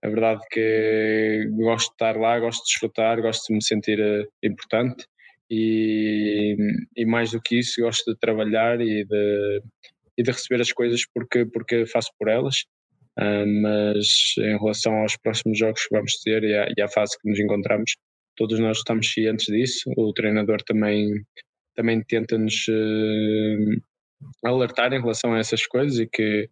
a 0.04 0.10
verdade 0.10 0.42
que 0.51 1.50
gosto 1.51 1.89
de 1.89 1.94
estar 1.96 2.18
lá, 2.18 2.39
gosto 2.39 2.63
de 2.63 2.72
desfrutar, 2.72 3.22
gosto 3.22 3.48
de 3.48 3.56
me 3.56 3.63
sentir 3.63 4.00
uh, 4.00 4.28
importante 4.42 5.06
e, 5.50 6.56
e 6.96 7.06
mais 7.06 7.32
do 7.32 7.42
que 7.42 7.60
isso 7.60 7.82
gosto 7.82 8.13
de 8.13 8.20
trabalhar 8.20 8.80
e 8.80 9.04
de, 9.04 9.62
e 10.20 10.24
de 10.24 10.32
receber 10.32 10.62
as 10.62 10.72
coisas 10.72 11.02
porque, 11.14 11.46
porque 11.46 11.86
faço 11.86 12.10
por 12.20 12.28
elas 12.28 12.66
uh, 13.20 13.62
mas 13.62 14.34
em 14.38 14.58
relação 14.58 14.94
aos 14.98 15.16
próximos 15.18 15.58
jogos 15.58 15.88
que 15.88 15.96
vamos 15.96 16.20
ter 16.22 16.44
e 16.44 16.54
à, 16.54 16.68
e 16.78 16.82
à 16.82 16.88
fase 16.88 17.18
que 17.20 17.30
nos 17.30 17.40
encontramos 17.40 17.92
todos 18.36 18.60
nós 18.60 18.78
estamos 18.78 19.12
cientes 19.12 19.46
disso 19.46 19.90
o 19.98 20.14
treinador 20.14 20.62
também 20.64 21.24
também 21.76 22.04
tenta 22.04 22.38
nos 22.38 22.68
uh, 22.68 23.82
alertar 24.44 24.94
em 24.94 25.00
relação 25.00 25.34
a 25.34 25.40
essas 25.40 25.66
coisas 25.66 25.98
e 25.98 26.08
que 26.08 26.50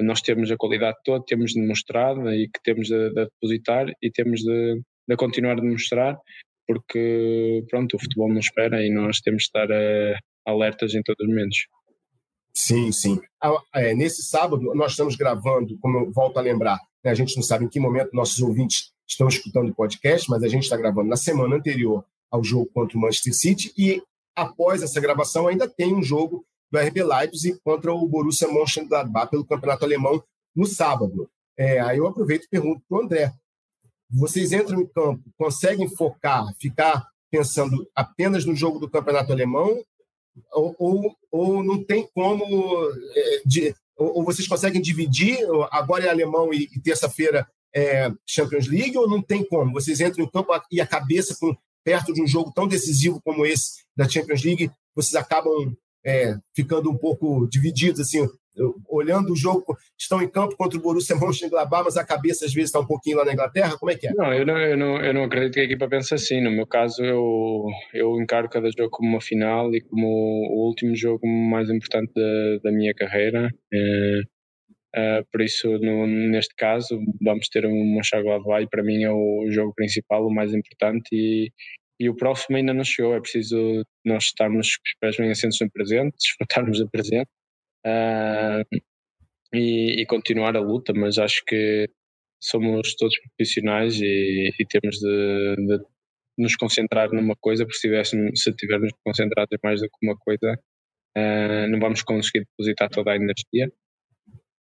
nós 0.00 0.20
temos 0.20 0.48
a 0.52 0.56
qualidade 0.56 0.96
toda, 1.04 1.24
temos 1.26 1.52
de 1.52 1.60
mostrar 1.60 2.14
e 2.32 2.46
que 2.46 2.62
temos 2.62 2.86
de, 2.86 3.08
de 3.08 3.24
depositar 3.24 3.86
e 4.00 4.10
temos 4.12 4.40
de, 4.42 4.80
de 5.08 5.16
continuar 5.16 5.58
a 5.58 5.60
demonstrar 5.60 6.16
porque 6.68 7.64
pronto, 7.70 7.96
o 7.96 7.98
futebol 7.98 8.28
não 8.28 8.40
espera 8.40 8.84
e 8.84 8.90
nós 8.90 9.20
temos 9.20 9.44
de 9.44 9.46
estar 9.46 9.70
uh, 9.70 10.14
alertas 10.46 10.94
em 10.94 11.02
todos 11.02 11.26
os 11.26 11.28
momentos. 11.28 11.58
Sim, 12.58 12.90
sim. 12.90 13.20
Ah, 13.40 13.54
é, 13.72 13.94
nesse 13.94 14.20
sábado, 14.20 14.74
nós 14.74 14.90
estamos 14.90 15.14
gravando, 15.14 15.78
como 15.78 15.96
eu 15.96 16.10
volto 16.10 16.38
a 16.38 16.40
lembrar, 16.40 16.76
né, 17.04 17.12
a 17.12 17.14
gente 17.14 17.36
não 17.36 17.42
sabe 17.42 17.64
em 17.64 17.68
que 17.68 17.78
momento 17.78 18.10
nossos 18.12 18.40
ouvintes 18.40 18.90
estão 19.06 19.28
escutando 19.28 19.68
o 19.70 19.74
podcast, 19.74 20.28
mas 20.28 20.42
a 20.42 20.48
gente 20.48 20.64
está 20.64 20.76
gravando 20.76 21.08
na 21.08 21.16
semana 21.16 21.54
anterior 21.54 22.04
ao 22.28 22.42
jogo 22.42 22.68
contra 22.74 22.98
o 22.98 23.00
Manchester 23.00 23.32
City 23.32 23.72
e 23.78 24.02
após 24.34 24.82
essa 24.82 25.00
gravação 25.00 25.46
ainda 25.46 25.68
tem 25.68 25.94
um 25.94 26.02
jogo 26.02 26.44
do 26.68 26.80
RB 26.80 27.04
Leipzig 27.04 27.60
contra 27.62 27.94
o 27.94 28.08
Borussia 28.08 28.48
Mönchengladbach 28.48 29.30
pelo 29.30 29.46
Campeonato 29.46 29.84
Alemão 29.84 30.20
no 30.54 30.66
sábado. 30.66 31.30
É, 31.56 31.78
aí 31.78 31.98
eu 31.98 32.08
aproveito 32.08 32.46
e 32.46 32.48
pergunto 32.48 32.82
para 32.88 32.98
o 32.98 33.02
André, 33.02 33.32
vocês 34.10 34.50
entram 34.50 34.80
em 34.80 34.86
campo, 34.86 35.22
conseguem 35.38 35.88
focar, 35.88 36.44
ficar 36.58 37.06
pensando 37.30 37.88
apenas 37.94 38.44
no 38.44 38.56
jogo 38.56 38.80
do 38.80 38.90
campeonato 38.90 39.32
alemão, 39.32 39.80
ou, 40.52 41.16
ou, 41.30 41.64
não 41.64 41.82
tem 41.82 42.08
como. 42.14 42.44
É, 43.14 43.42
de, 43.44 43.74
ou, 43.96 44.18
ou, 44.18 44.24
vocês 44.24 44.46
conseguem 44.46 44.80
dividir, 44.80 45.38
agora 45.70 46.04
é 46.04 46.08
alemão 46.08 46.52
e, 46.52 46.68
e 46.74 46.80
terça-feira 46.80 47.46
é 47.74 48.10
Champions 48.26 48.66
League, 48.66 48.96
ou 48.96 49.08
não 49.08 49.22
tem 49.22 49.44
como? 49.44 49.72
Vocês 49.72 50.00
entram 50.00 50.24
em 50.24 50.30
campo 50.30 50.52
e 50.70 50.80
a 50.80 50.86
cabeça, 50.86 51.36
com, 51.38 51.56
perto 51.84 52.12
de 52.12 52.22
um 52.22 52.26
jogo 52.26 52.52
tão 52.54 52.66
decisivo 52.66 53.20
como 53.24 53.46
esse 53.46 53.82
da 53.96 54.08
Champions 54.08 54.42
League, 54.42 54.70
vocês 54.94 55.14
acabam 55.14 55.74
é, 56.04 56.36
ficando 56.54 56.90
um 56.90 56.96
pouco 56.96 57.46
divididos, 57.48 58.00
assim, 58.00 58.28
olhando 58.88 59.32
o 59.32 59.36
jogo, 59.36 59.76
estão 59.98 60.22
em 60.22 60.28
campo 60.28 60.56
contra 60.56 60.78
o 60.78 60.82
Borussia 60.82 61.16
Mönchengladbach, 61.16 61.84
mas 61.84 61.96
a 61.96 62.04
cabeça 62.04 62.44
às 62.44 62.52
vezes 62.52 62.68
está 62.68 62.80
um 62.80 62.86
pouquinho 62.86 63.18
lá 63.18 63.24
na 63.24 63.32
Inglaterra? 63.32 63.76
Como 63.78 63.90
é 63.90 63.96
que 63.96 64.08
é? 64.08 64.12
Não, 64.14 64.32
eu 64.32 64.46
não, 64.46 64.58
eu 64.58 64.76
não, 64.76 65.04
eu 65.04 65.14
não 65.14 65.24
acredito 65.24 65.54
que 65.54 65.60
a 65.60 65.64
equipa 65.64 65.88
pense 65.88 66.14
assim. 66.14 66.40
No 66.40 66.50
meu 66.50 66.66
caso, 66.66 67.02
eu, 67.02 67.66
eu 67.94 68.20
encaro 68.20 68.48
cada 68.48 68.68
jogo 68.70 68.90
como 68.90 69.08
uma 69.08 69.20
final 69.20 69.74
e 69.74 69.80
como 69.80 70.06
o 70.06 70.66
último 70.66 70.94
jogo 70.94 71.26
mais 71.26 71.70
importante 71.70 72.12
da, 72.14 72.58
da 72.64 72.72
minha 72.72 72.94
carreira. 72.94 73.50
É, 73.72 74.22
é, 74.94 75.22
por 75.30 75.42
isso, 75.42 75.68
no, 75.78 76.06
neste 76.06 76.54
caso, 76.56 76.98
vamos 77.20 77.48
ter 77.48 77.66
uma 77.66 77.96
Mönchengladbach 77.96 78.62
e 78.62 78.68
para 78.68 78.82
mim 78.82 79.02
é 79.02 79.10
o 79.10 79.46
jogo 79.50 79.72
principal, 79.74 80.26
o 80.26 80.34
mais 80.34 80.54
importante 80.54 81.08
e, 81.12 81.52
e 82.00 82.08
o 82.08 82.16
próximo 82.16 82.56
ainda 82.56 82.72
não 82.72 82.84
chegou. 82.84 83.14
É 83.14 83.20
preciso 83.20 83.84
nós 84.04 84.24
estarmos 84.24 84.76
com 84.76 84.82
os 84.84 84.94
pés 85.00 85.16
bem 85.16 85.30
assentos 85.30 85.58
no 85.60 85.70
presente, 85.70 86.16
desfrutarmos 86.18 86.78
do 86.78 86.90
presente 86.90 87.28
uh, 87.88 88.78
e, 89.52 90.02
e, 90.02 90.06
continuar 90.06 90.56
a 90.56 90.60
luta, 90.60 90.92
mas 90.94 91.18
acho 91.18 91.42
que 91.46 91.88
somos 92.40 92.94
todos 92.96 93.18
profissionais 93.20 94.00
e, 94.00 94.50
e 94.58 94.66
temos 94.66 94.96
de, 94.98 95.56
de, 95.56 95.84
nos 96.36 96.54
concentrar 96.56 97.10
numa 97.12 97.34
coisa, 97.36 97.64
porque 97.64 97.78
se, 97.78 97.88
tivéssemos, 97.88 98.42
se 98.42 98.52
tivermos 98.54 98.92
concentrados 99.04 99.58
mais 99.62 99.80
do 99.80 99.88
que 99.88 100.06
uma 100.06 100.16
coisa, 100.16 100.58
uh, 101.16 101.70
não 101.70 101.80
vamos 101.80 102.02
conseguir 102.02 102.40
depositar 102.40 102.88
toda 102.90 103.12
a 103.12 103.16
energia 103.16 103.72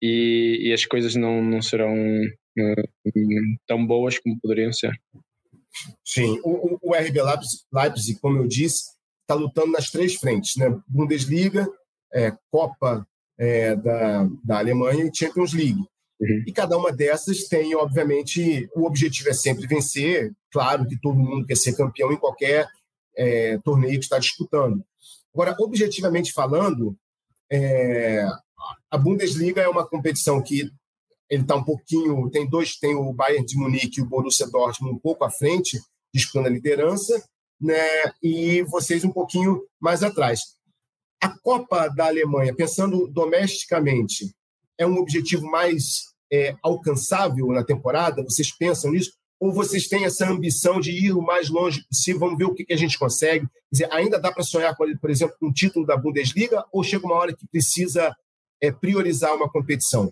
e, 0.01 0.69
e 0.69 0.73
as 0.73 0.85
coisas 0.85 1.15
não, 1.15 1.41
não 1.41 1.61
serão 1.61 1.93
uh, 1.95 3.57
tão 3.67 3.85
boas 3.85 4.17
como 4.19 4.39
poderiam 4.41 4.73
ser. 4.73 4.91
Sim, 6.03 6.39
o, 6.43 6.77
o 6.81 6.93
RB 6.93 7.19
Leipzig, 7.71 8.19
como 8.19 8.39
eu 8.39 8.47
disse, 8.47 8.91
está 9.21 9.35
lutando 9.35 9.71
nas 9.71 9.89
três 9.89 10.15
frentes, 10.15 10.57
né? 10.57 10.67
Bundesliga, 10.87 11.65
é, 12.13 12.33
Copa 12.51 13.07
é, 13.41 13.75
da, 13.75 14.29
da 14.43 14.59
Alemanha 14.59 15.03
e 15.03 15.17
Champions 15.17 15.51
League. 15.51 15.81
Uhum. 16.19 16.43
E 16.45 16.53
cada 16.53 16.77
uma 16.77 16.93
dessas 16.93 17.47
tem, 17.47 17.75
obviamente, 17.75 18.69
o 18.75 18.85
objetivo 18.85 19.29
é 19.29 19.33
sempre 19.33 19.65
vencer. 19.65 20.31
Claro 20.51 20.87
que 20.87 20.99
todo 21.01 21.17
mundo 21.17 21.47
quer 21.47 21.57
ser 21.57 21.75
campeão 21.75 22.11
em 22.11 22.17
qualquer 22.17 22.67
é, 23.17 23.57
torneio 23.63 23.97
que 23.97 24.05
está 24.05 24.19
disputando. 24.19 24.85
Agora, 25.33 25.55
objetivamente 25.59 26.31
falando, 26.31 26.95
é, 27.51 28.23
a 28.91 28.97
Bundesliga 28.97 29.61
é 29.61 29.67
uma 29.67 29.87
competição 29.87 30.39
que 30.39 30.69
ele 31.27 31.41
está 31.41 31.55
um 31.55 31.63
pouquinho, 31.63 32.29
tem 32.29 32.47
dois, 32.47 32.75
tem 32.75 32.93
o 32.93 33.11
Bayern 33.11 33.45
de 33.45 33.57
Munique 33.57 33.99
e 33.99 34.03
o 34.03 34.05
Borussia 34.05 34.47
Dortmund 34.47 34.95
um 34.95 34.99
pouco 34.99 35.23
à 35.23 35.31
frente, 35.31 35.79
disputando 36.13 36.45
a 36.45 36.49
liderança, 36.49 37.23
né? 37.59 37.87
E 38.21 38.61
vocês 38.63 39.03
um 39.03 39.11
pouquinho 39.11 39.63
mais 39.79 40.03
atrás. 40.03 40.41
A 41.21 41.29
Copa 41.29 41.87
da 41.87 42.07
Alemanha, 42.07 42.55
pensando 42.55 43.07
domesticamente, 43.07 44.33
é 44.77 44.87
um 44.87 44.97
objetivo 44.97 45.45
mais 45.45 46.11
é, 46.33 46.55
alcançável 46.63 47.47
na 47.47 47.63
temporada? 47.63 48.23
Vocês 48.23 48.51
pensam 48.51 48.91
nisso? 48.91 49.13
Ou 49.39 49.51
vocês 49.51 49.87
têm 49.87 50.05
essa 50.05 50.29
ambição 50.29 50.79
de 50.79 50.91
ir 50.91 51.13
o 51.13 51.21
mais 51.21 51.49
longe 51.49 51.83
possível? 51.87 52.19
Vamos 52.21 52.37
ver 52.37 52.45
o 52.45 52.53
que, 52.53 52.65
que 52.65 52.73
a 52.73 52.77
gente 52.77 52.97
consegue. 52.97 53.47
Dizer, 53.71 53.87
ainda 53.91 54.19
dá 54.19 54.31
para 54.31 54.43
sonhar, 54.43 54.75
com, 54.75 54.85
por 54.97 55.09
exemplo, 55.09 55.35
com 55.39 55.47
o 55.49 55.53
título 55.53 55.85
da 55.85 55.95
Bundesliga? 55.95 56.63
Ou 56.71 56.83
chega 56.83 57.05
uma 57.05 57.15
hora 57.15 57.35
que 57.35 57.47
precisa 57.47 58.15
é, 58.61 58.71
priorizar 58.71 59.35
uma 59.35 59.49
competição? 59.49 60.11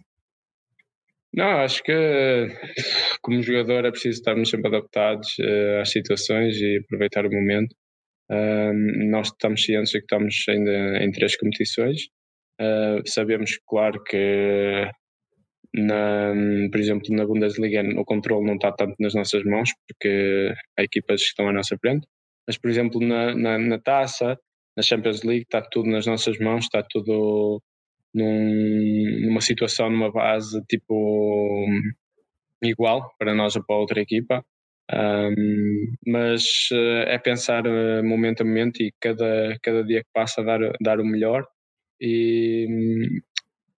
Não, 1.33 1.59
acho 1.59 1.83
que 1.83 1.93
como 3.21 3.41
jogador 3.41 3.85
é 3.85 3.91
preciso 3.91 4.17
estarmos 4.17 4.49
sempre 4.49 4.67
adaptados 4.67 5.37
uh, 5.39 5.81
às 5.81 5.91
situações 5.91 6.55
e 6.57 6.81
aproveitar 6.83 7.25
o 7.25 7.31
momento. 7.31 7.75
Nós 9.09 9.27
estamos 9.27 9.63
cientes 9.63 9.91
de 9.91 9.99
que 9.99 10.05
estamos 10.05 10.45
ainda 10.47 11.03
em 11.03 11.11
três 11.11 11.35
competições. 11.35 12.03
Uh, 12.61 13.01
sabemos, 13.07 13.57
claro, 13.67 14.03
que, 14.03 14.89
na, 15.73 16.33
por 16.71 16.79
exemplo, 16.79 17.15
na 17.15 17.25
Bundesliga 17.25 17.81
o 17.99 18.05
controle 18.05 18.45
não 18.45 18.55
está 18.55 18.71
tanto 18.71 18.95
nas 18.99 19.15
nossas 19.15 19.43
mãos, 19.43 19.71
porque 19.87 20.53
há 20.77 20.83
equipas 20.83 21.21
que 21.21 21.27
estão 21.27 21.47
à 21.47 21.53
nossa 21.53 21.77
frente. 21.77 22.05
Mas, 22.45 22.57
por 22.57 22.69
exemplo, 22.69 22.99
na, 22.99 23.33
na, 23.33 23.57
na 23.57 23.79
taça, 23.79 24.37
na 24.75 24.83
Champions 24.83 25.23
League, 25.23 25.43
está 25.43 25.61
tudo 25.61 25.89
nas 25.89 26.05
nossas 26.05 26.37
mãos, 26.39 26.65
está 26.65 26.83
tudo 26.89 27.61
num, 28.13 29.21
numa 29.25 29.41
situação, 29.41 29.89
numa 29.89 30.11
base 30.11 30.61
tipo 30.67 31.65
igual 32.61 33.09
para 33.17 33.33
nós 33.33 33.55
ou 33.55 33.63
para 33.65 33.77
outra 33.77 34.01
equipa. 34.01 34.43
Um, 34.91 35.93
mas 36.07 36.69
uh, 36.71 37.03
é 37.07 37.17
pensar 37.19 37.65
uh, 37.67 38.03
momento 38.03 38.41
a 38.41 38.45
momento 38.45 38.81
e 38.81 38.91
cada, 38.99 39.55
cada 39.61 39.83
dia 39.83 40.01
que 40.01 40.09
passa 40.11 40.43
dar, 40.43 40.59
dar 40.81 40.99
o 40.99 41.05
melhor. 41.05 41.45
E 42.01 42.65
um, 42.67 43.19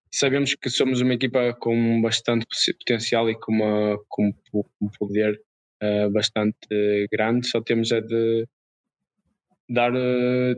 sabemos 0.10 0.56
que 0.56 0.70
somos 0.70 1.02
uma 1.02 1.14
equipa 1.14 1.54
com 1.60 2.02
bastante 2.02 2.46
potencial 2.80 3.30
e 3.30 3.36
com, 3.38 3.52
uma, 3.52 4.00
com 4.08 4.32
um 4.82 4.90
poder 4.98 5.42
uh, 5.84 6.10
bastante 6.12 6.56
grande, 7.12 7.48
só 7.48 7.62
temos 7.62 7.92
é 7.92 8.00
de 8.00 8.48
dar, 9.70 9.92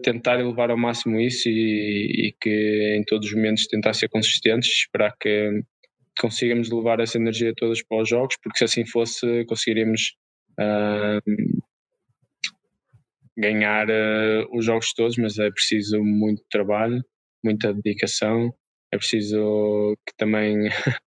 tentar 0.03 0.39
elevar 0.39 0.69
ao 0.69 0.77
máximo 0.77 1.19
isso 1.19 1.49
e, 1.49 2.27
e, 2.27 2.35
que 2.39 2.95
em 2.97 3.03
todos 3.05 3.27
os 3.27 3.33
momentos 3.33 3.67
tentar 3.67 3.93
ser 3.93 4.07
consistentes, 4.09 4.69
esperar 4.69 5.15
que 5.19 5.63
consigamos 6.19 6.69
levar 6.69 6.99
essa 6.99 7.17
energia 7.17 7.53
todas 7.55 7.81
para 7.81 8.03
os 8.03 8.09
jogos, 8.09 8.35
porque 8.43 8.59
se 8.59 8.63
assim 8.65 8.85
fosse 8.85 9.45
conseguiríamos 9.45 10.15
ganhar 13.37 13.89
uh, 13.89 14.57
os 14.57 14.65
jogos 14.65 14.93
todos, 14.93 15.17
mas 15.17 15.37
é 15.39 15.49
preciso 15.49 16.03
muito 16.03 16.43
trabalho, 16.49 17.03
muita 17.43 17.73
dedicação, 17.73 18.53
é 18.93 18.97
preciso 18.97 19.97
que 20.07 20.15
também 20.15 20.69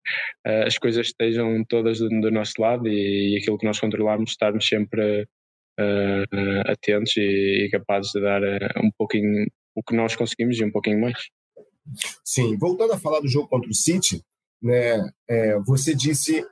as 0.66 0.76
coisas 0.76 1.06
estejam 1.06 1.64
todas 1.68 1.98
do, 1.98 2.08
do 2.08 2.30
nosso 2.30 2.54
lado 2.58 2.88
e, 2.88 3.34
e, 3.34 3.38
aquilo 3.38 3.58
que 3.58 3.66
nós 3.66 3.78
controlamos 3.78 4.30
estarmos 4.30 4.66
sempre 4.66 5.22
uh, 5.22 6.70
atentos 6.70 7.16
e, 7.16 7.66
e, 7.66 7.70
capazes 7.70 8.10
de 8.12 8.20
dar 8.20 8.42
um 8.82 8.90
pouquinho 8.98 9.46
o 9.74 9.82
que 9.82 9.94
nós 9.94 10.16
conseguimos 10.16 10.58
e 10.58 10.64
um 10.64 10.72
pouquinho 10.72 11.00
mais. 11.00 11.28
Sim, 12.24 12.56
voltando 12.58 12.92
a 12.92 12.98
falar 12.98 13.20
do 13.20 13.28
jogo 13.28 13.48
contra 13.48 13.70
o 13.70 13.74
City, 13.74 14.20
né, 14.60 15.08
é, 15.28 15.58
você 15.60 15.94
disse, 15.94 16.44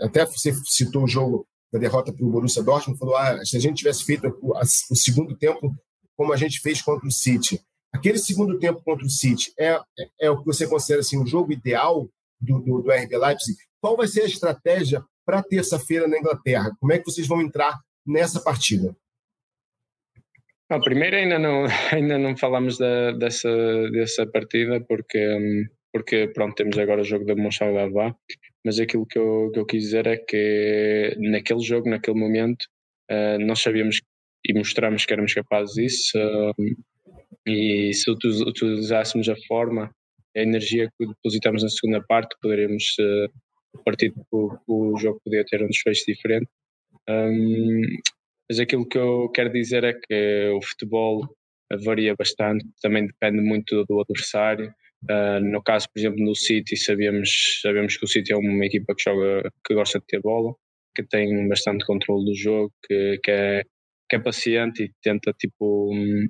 até 0.00 0.24
você 0.24 0.52
citou 0.64 1.04
o 1.04 1.08
jogo 1.08 1.46
da 1.72 1.78
derrota 1.78 2.12
para 2.12 2.24
o 2.24 2.30
Borussia 2.30 2.62
Dortmund, 2.62 2.98
falou: 2.98 3.16
ah, 3.16 3.44
se 3.44 3.56
a 3.56 3.60
gente 3.60 3.78
tivesse 3.78 4.04
feito 4.04 4.38
o, 4.42 4.64
segundo 4.64 5.36
tempo 5.36 5.74
como 6.16 6.32
a 6.32 6.36
gente 6.36 6.60
fez 6.60 6.82
contra 6.82 7.06
o 7.06 7.12
City. 7.12 7.60
Aquele 7.92 8.18
segundo 8.18 8.58
tempo 8.58 8.82
contra 8.82 9.06
o 9.06 9.10
City 9.10 9.52
é, 9.58 9.78
é, 9.98 10.08
é 10.22 10.30
o 10.30 10.38
que 10.38 10.46
você 10.46 10.66
considera 10.66 11.00
assim, 11.00 11.22
o 11.22 11.26
jogo 11.26 11.52
ideal 11.52 12.08
do, 12.40 12.58
do, 12.58 12.82
do 12.82 12.90
RB 12.90 13.16
Leipzig? 13.16 13.56
Qual 13.80 13.96
vai 13.96 14.08
ser 14.08 14.22
a 14.22 14.26
estratégia 14.26 15.02
para 15.24 15.42
terça-feira 15.42 16.08
na 16.08 16.18
Inglaterra? 16.18 16.72
Como 16.80 16.92
é 16.92 16.98
que 16.98 17.04
vocês 17.04 17.26
vão 17.26 17.40
entrar 17.40 17.78
nessa 18.06 18.40
partida? 18.40 18.94
Não, 20.70 20.80
primeiro 20.80 21.16
ainda 21.16 21.38
não, 21.38 21.64
ainda 21.92 22.18
não 22.18 22.36
falamos 22.36 22.76
da, 22.76 23.12
dessa, 23.12 23.50
dessa 23.90 24.26
partida 24.26 24.80
porque, 24.86 25.66
porque 25.92 26.28
pronto, 26.28 26.54
temos 26.54 26.76
agora 26.78 27.00
o 27.00 27.04
jogo 27.04 27.24
da 27.24 27.34
Monchaldabá, 27.34 28.14
mas 28.64 28.78
aquilo 28.78 29.06
que 29.06 29.18
eu, 29.18 29.50
que 29.52 29.58
eu 29.58 29.66
quis 29.66 29.82
dizer 29.82 30.06
é 30.06 30.16
que 30.16 31.16
naquele 31.18 31.60
jogo, 31.60 31.88
naquele 31.88 32.18
momento, 32.18 32.64
uh, 33.10 33.38
nós 33.44 33.60
sabíamos 33.60 34.00
e 34.44 34.54
mostramos 34.54 35.04
que 35.04 35.12
éramos 35.12 35.34
capazes 35.34 35.74
disso 35.74 36.18
uh, 36.18 36.54
e 37.46 37.92
se 37.92 38.10
utilizássemos 38.10 39.28
a 39.28 39.36
forma, 39.46 39.90
a 40.36 40.40
energia 40.40 40.88
que 40.98 41.06
depositamos 41.06 41.62
na 41.62 41.68
segunda 41.68 42.02
parte, 42.06 42.36
poderíamos 42.40 42.84
uh, 43.00 43.82
partir 43.84 44.12
o, 44.30 44.56
o 44.66 44.98
jogo 44.98 45.20
podia 45.24 45.44
ter 45.44 45.62
um 45.62 45.68
desfecho 45.68 46.04
diferente. 46.06 46.48
Um, 47.08 47.82
mas 48.48 48.58
aquilo 48.58 48.86
que 48.86 48.98
eu 48.98 49.28
quero 49.30 49.52
dizer 49.52 49.84
é 49.84 49.92
que 49.92 50.50
o 50.54 50.62
futebol 50.62 51.28
varia 51.84 52.14
bastante, 52.16 52.66
também 52.80 53.06
depende 53.06 53.40
muito 53.40 53.84
do 53.84 54.00
adversário. 54.00 54.72
Uh, 55.04 55.40
no 55.40 55.62
caso, 55.62 55.88
por 55.92 56.00
exemplo, 56.00 56.24
no 56.24 56.34
City, 56.34 56.76
sabemos, 56.76 57.60
sabemos 57.62 57.96
que 57.96 58.04
o 58.04 58.08
City 58.08 58.32
é 58.32 58.36
uma 58.36 58.66
equipa 58.66 58.94
que 58.94 59.02
joga, 59.02 59.50
que 59.64 59.74
gosta 59.74 60.00
de 60.00 60.06
ter 60.06 60.20
bola, 60.20 60.54
que 60.94 61.02
tem 61.04 61.48
bastante 61.48 61.84
controle 61.86 62.24
do 62.24 62.34
jogo, 62.34 62.72
que, 62.84 63.18
que, 63.22 63.30
é, 63.30 63.62
que 64.08 64.16
é 64.16 64.18
paciente 64.18 64.84
e 64.84 64.92
tenta 65.02 65.32
tipo 65.32 65.92
um, 65.94 66.26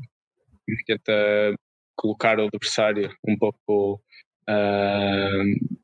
tenta 0.86 1.54
colocar 1.96 2.38
o 2.38 2.46
adversário 2.46 3.10
um 3.26 3.36
pouco 3.38 4.02
uh, 4.48 5.78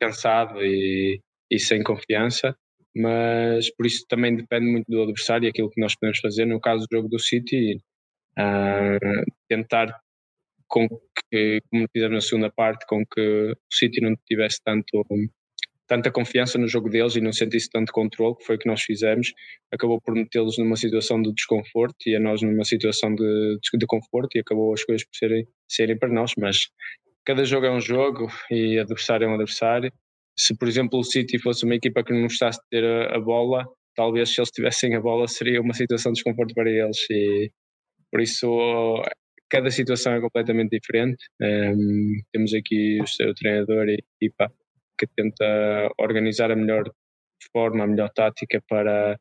cansado 0.00 0.64
e, 0.64 1.20
e 1.50 1.58
sem 1.58 1.82
confiança 1.82 2.56
mas 2.98 3.70
por 3.70 3.86
isso 3.86 4.04
também 4.08 4.34
depende 4.34 4.66
muito 4.66 4.86
do 4.88 5.02
adversário 5.02 5.46
e 5.46 5.48
aquilo 5.48 5.70
que 5.70 5.80
nós 5.80 5.94
podemos 5.94 6.18
fazer. 6.18 6.44
No 6.46 6.60
caso 6.60 6.84
do 6.86 6.96
jogo 6.96 7.08
do 7.08 7.18
City, 7.18 7.76
uh, 8.36 9.24
tentar 9.48 9.96
com 10.68 10.86
que, 11.30 11.60
como 11.70 11.86
fizemos 11.92 12.14
na 12.14 12.20
segunda 12.20 12.50
parte, 12.50 12.86
com 12.86 13.04
que 13.04 13.20
o 13.20 13.56
City 13.72 14.00
não 14.00 14.14
tivesse 14.26 14.60
tanto, 14.62 15.04
tanta 15.86 16.10
confiança 16.10 16.58
no 16.58 16.68
jogo 16.68 16.90
deles 16.90 17.16
e 17.16 17.20
não 17.20 17.32
sentisse 17.32 17.68
tanto 17.70 17.92
controle, 17.92 18.36
que 18.36 18.44
foi 18.44 18.56
o 18.56 18.58
que 18.58 18.68
nós 18.68 18.82
fizemos, 18.82 19.32
acabou 19.72 20.00
por 20.00 20.14
metê-los 20.14 20.58
numa 20.58 20.76
situação 20.76 21.20
de 21.20 21.32
desconforto 21.32 21.96
e 22.06 22.14
a 22.14 22.20
nós 22.20 22.42
numa 22.42 22.64
situação 22.64 23.14
de, 23.14 23.58
de 23.74 23.86
conforto 23.86 24.36
e 24.36 24.40
acabou 24.40 24.72
as 24.74 24.84
coisas 24.84 25.04
por 25.06 25.16
serem, 25.16 25.46
serem 25.66 25.98
para 25.98 26.10
nós, 26.10 26.32
mas 26.38 26.68
cada 27.24 27.44
jogo 27.44 27.66
é 27.66 27.70
um 27.70 27.80
jogo 27.80 28.28
e 28.50 28.78
adversário 28.78 29.24
é 29.24 29.28
um 29.28 29.34
adversário. 29.34 29.90
Se 30.38 30.56
por 30.56 30.68
exemplo 30.68 30.98
o 30.98 31.04
City 31.04 31.38
fosse 31.38 31.64
uma 31.64 31.74
equipa 31.74 32.04
que 32.04 32.12
não 32.12 32.22
gostasse 32.22 32.58
de 32.60 32.66
ter 32.70 32.84
a, 32.84 33.16
a, 33.16 33.20
bola, 33.20 33.66
talvez 33.96 34.32
se 34.32 34.40
eles 34.40 34.50
tivessem 34.50 34.94
a 34.94 35.00
bola 35.00 35.26
seria 35.26 35.60
uma 35.60 35.74
situação 35.74 36.12
de 36.12 36.16
desconforto 36.16 36.54
para 36.54 36.70
eles 36.70 36.98
e 37.10 37.50
por 38.10 38.20
isso 38.20 38.46
cada 39.50 39.70
situação 39.70 40.12
é 40.14 40.20
completamente 40.20 40.78
diferente. 40.78 41.24
Um, 41.40 42.20
temos 42.32 42.54
aqui 42.54 43.00
o 43.02 43.06
seu 43.06 43.34
treinador 43.34 43.88
e 43.88 43.98
equipa 44.20 44.52
que 44.98 45.06
tenta 45.06 45.90
organizar 45.98 46.50
a 46.50 46.56
melhor 46.56 46.90
forma, 47.52 47.84
a 47.84 47.86
melhor 47.86 48.10
tática 48.10 48.62
para 48.68 49.18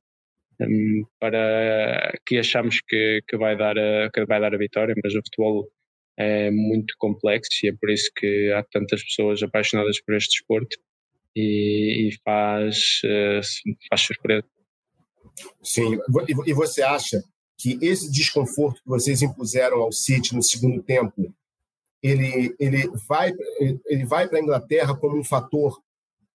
um, 0.62 1.04
para 1.20 2.14
que 2.26 2.40
achamos 2.40 2.82
que, 2.88 3.22
que, 3.28 3.38
vai 3.38 3.56
dar 3.56 3.78
a, 3.78 4.10
que 4.12 4.26
vai 4.26 4.40
dar 4.40 4.54
a 4.54 4.58
vitória, 4.58 4.96
mas 5.04 5.14
o 5.14 5.22
futebol 5.22 5.68
é 6.18 6.50
muito 6.50 6.96
complexo 6.98 7.52
e 7.64 7.70
é 7.70 7.74
por 7.80 7.92
isso 7.92 8.10
que 8.16 8.52
há 8.52 8.64
tantas 8.72 9.04
pessoas 9.04 9.44
apaixonadas 9.44 10.02
por 10.02 10.16
este 10.16 10.40
desporto 10.40 10.78
e, 11.36 12.10
e 12.10 12.18
faz, 12.24 13.02
uh, 13.06 13.42
faz 13.88 14.02
surpresa. 14.02 14.48
Sim, 15.62 16.00
e 16.48 16.54
você 16.54 16.82
acha 16.82 17.22
que 17.58 17.78
esse 17.82 18.12
desconforto 18.12 18.82
que 18.82 18.88
vocês 18.88 19.22
impuseram 19.22 19.82
ao 19.82 19.92
City 19.92 20.36
no 20.36 20.44
segundo 20.44 20.82
tempo, 20.84 21.34
ele, 22.02 22.56
ele 22.60 22.88
vai, 23.08 23.34
ele 23.86 24.06
vai 24.06 24.28
para 24.28 24.38
a 24.38 24.42
Inglaterra 24.42 24.96
como 24.96 25.18
um 25.18 25.24
fator 25.24 25.82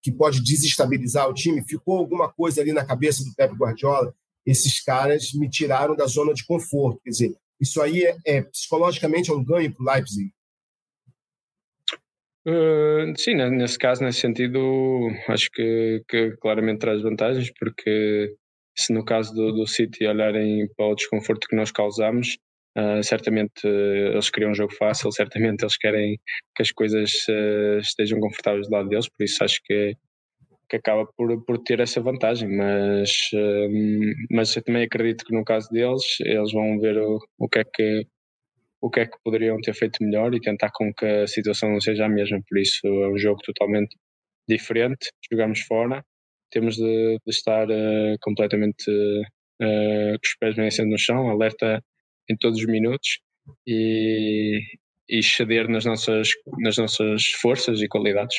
que 0.03 0.11
pode 0.11 0.43
desestabilizar 0.43 1.29
o 1.29 1.35
time? 1.35 1.65
Ficou 1.65 1.97
alguma 1.97 2.31
coisa 2.31 2.61
ali 2.61 2.73
na 2.73 2.85
cabeça 2.85 3.25
do 3.25 3.33
Pep 3.35 3.55
Guardiola? 3.55 4.13
Esses 4.45 4.83
caras 4.83 5.33
me 5.33 5.49
tiraram 5.49 5.95
da 5.95 6.07
zona 6.07 6.35
de 6.35 6.45
conforto. 6.45 7.01
Quer 7.05 7.11
dizer, 7.11 7.37
isso 7.61 7.81
aí 7.81 8.03
é, 8.03 8.17
é 8.27 8.43
psicologicamente 8.43 9.31
é 9.31 9.35
um 9.35 9.45
ganho 9.45 9.73
para 9.73 9.83
o 9.83 9.95
Leipzig. 9.95 10.33
Uh, 12.45 13.17
sim, 13.17 13.37
nesse 13.37 13.79
caso, 13.79 14.03
nesse 14.03 14.19
sentido, 14.19 14.59
acho 15.29 15.49
que, 15.53 16.03
que, 16.09 16.37
claramente 16.39 16.81
traz 16.81 17.01
vantagens, 17.01 17.53
porque 17.57 18.35
se 18.77 18.93
no 18.93 19.05
caso 19.05 19.35
do, 19.35 19.53
do 19.53 19.67
City 19.67 20.07
olharem 20.07 20.69
para 20.77 20.87
o 20.87 20.95
desconforto 20.95 21.49
que 21.49 21.57
nós 21.57 21.71
causamos, 21.71 22.39
uh, 22.77 23.03
certamente 23.03 23.67
uh, 23.67 24.13
eles 24.13 24.31
queriam 24.31 24.53
um 24.53 24.55
jogo 24.55 24.73
fácil, 24.75 25.11
certamente 25.13 25.63
eles 25.63 25.77
querem 25.77 26.19
que 26.57 26.63
as 26.63 26.71
coisas 26.71 27.13
uh, 27.29 27.79
estejam 27.79 28.21
confortáveis 28.21 28.69
do 28.69 28.73
lado 28.73 28.89
deles, 28.89 29.09
por 29.09 29.25
isso 29.25 29.43
acho 29.45 29.61
que, 29.65 29.95
que 30.69 30.77
acaba 30.77 31.07
por, 31.17 31.45
por 31.45 31.59
ter 31.59 31.81
essa 31.81 32.01
vantagem, 32.01 32.49
mas, 32.49 33.13
mas 34.31 34.57
eu 34.57 34.63
também 34.63 34.85
acredito 34.85 35.25
que 35.25 35.35
no 35.35 35.45
caso 35.45 35.69
deles, 35.71 36.03
eles 36.21 36.53
vão 36.53 36.79
ver 36.81 36.99
o, 36.99 37.19
o 37.39 37.49
que 37.49 37.59
é 37.59 37.65
que 37.65 38.07
o 38.83 38.91
que 38.91 39.01
é 39.01 39.07
que 39.07 39.17
poderiam 39.25 39.57
ter 39.61 39.75
feito 39.75 40.03
melhor 40.03 40.35
e 40.35 40.41
tentar 40.41 40.71
com 40.75 40.93
que 40.93 41.07
a 41.07 41.27
situação 41.29 41.71
não 41.71 41.81
seja 41.81 42.05
a 42.05 42.09
mesma. 42.09 42.41
Por 42.49 42.59
isso 42.59 42.85
é 42.85 43.09
um 43.09 43.17
jogo 43.17 43.41
totalmente 43.45 43.97
diferente. 44.49 45.11
Jogamos 45.31 45.61
fora, 45.61 46.05
temos 46.53 46.77
de, 46.77 47.19
de 47.25 47.31
estar 47.31 47.69
uh, 47.69 48.17
completamente 48.21 48.91
uh, 48.91 50.13
com 50.13 50.25
os 50.25 50.37
pés 50.39 50.55
bem 50.55 50.91
no 50.91 50.99
chão, 50.99 51.29
alerta 51.29 51.83
em 52.31 52.37
todos 52.37 52.61
os 52.61 52.67
minutos 52.67 53.21
e, 53.67 54.61
e 55.09 55.23
ceder 55.23 55.69
nas 55.69 55.85
nossas, 55.85 56.29
nas 56.59 56.77
nossas 56.77 57.25
forças 57.41 57.81
e 57.81 57.89
qualidades. 57.89 58.37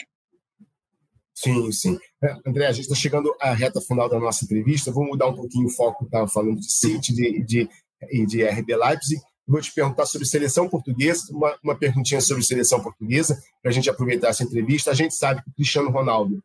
Sim, 1.35 1.71
sim. 1.71 1.97
É, 2.23 2.35
André, 2.47 2.67
a 2.67 2.71
gente 2.71 2.85
está 2.85 2.95
chegando 2.95 3.35
à 3.41 3.53
reta 3.53 3.81
final 3.81 4.07
da 4.07 4.19
nossa 4.19 4.45
entrevista. 4.45 4.91
Vou 4.91 5.05
mudar 5.05 5.27
um 5.27 5.35
pouquinho 5.35 5.65
o 5.65 5.71
foco, 5.71 6.05
estava 6.05 6.27
falando 6.27 6.59
de 6.59 6.71
City 6.71 7.13
de, 7.13 7.43
de, 7.43 7.69
e 8.11 8.25
de 8.25 8.45
RB 8.45 8.75
Leipzig 8.75 9.21
vou 9.47 9.61
te 9.61 9.73
perguntar 9.73 10.05
sobre 10.05 10.27
seleção 10.27 10.69
portuguesa, 10.69 11.23
uma, 11.31 11.57
uma 11.63 11.77
perguntinha 11.77 12.21
sobre 12.21 12.43
seleção 12.43 12.81
portuguesa, 12.81 13.41
para 13.61 13.71
a 13.71 13.73
gente 13.73 13.89
aproveitar 13.89 14.29
essa 14.29 14.43
entrevista. 14.43 14.91
A 14.91 14.93
gente 14.93 15.13
sabe 15.15 15.43
que 15.43 15.49
o 15.49 15.53
Cristiano 15.53 15.89
Ronaldo, 15.89 16.41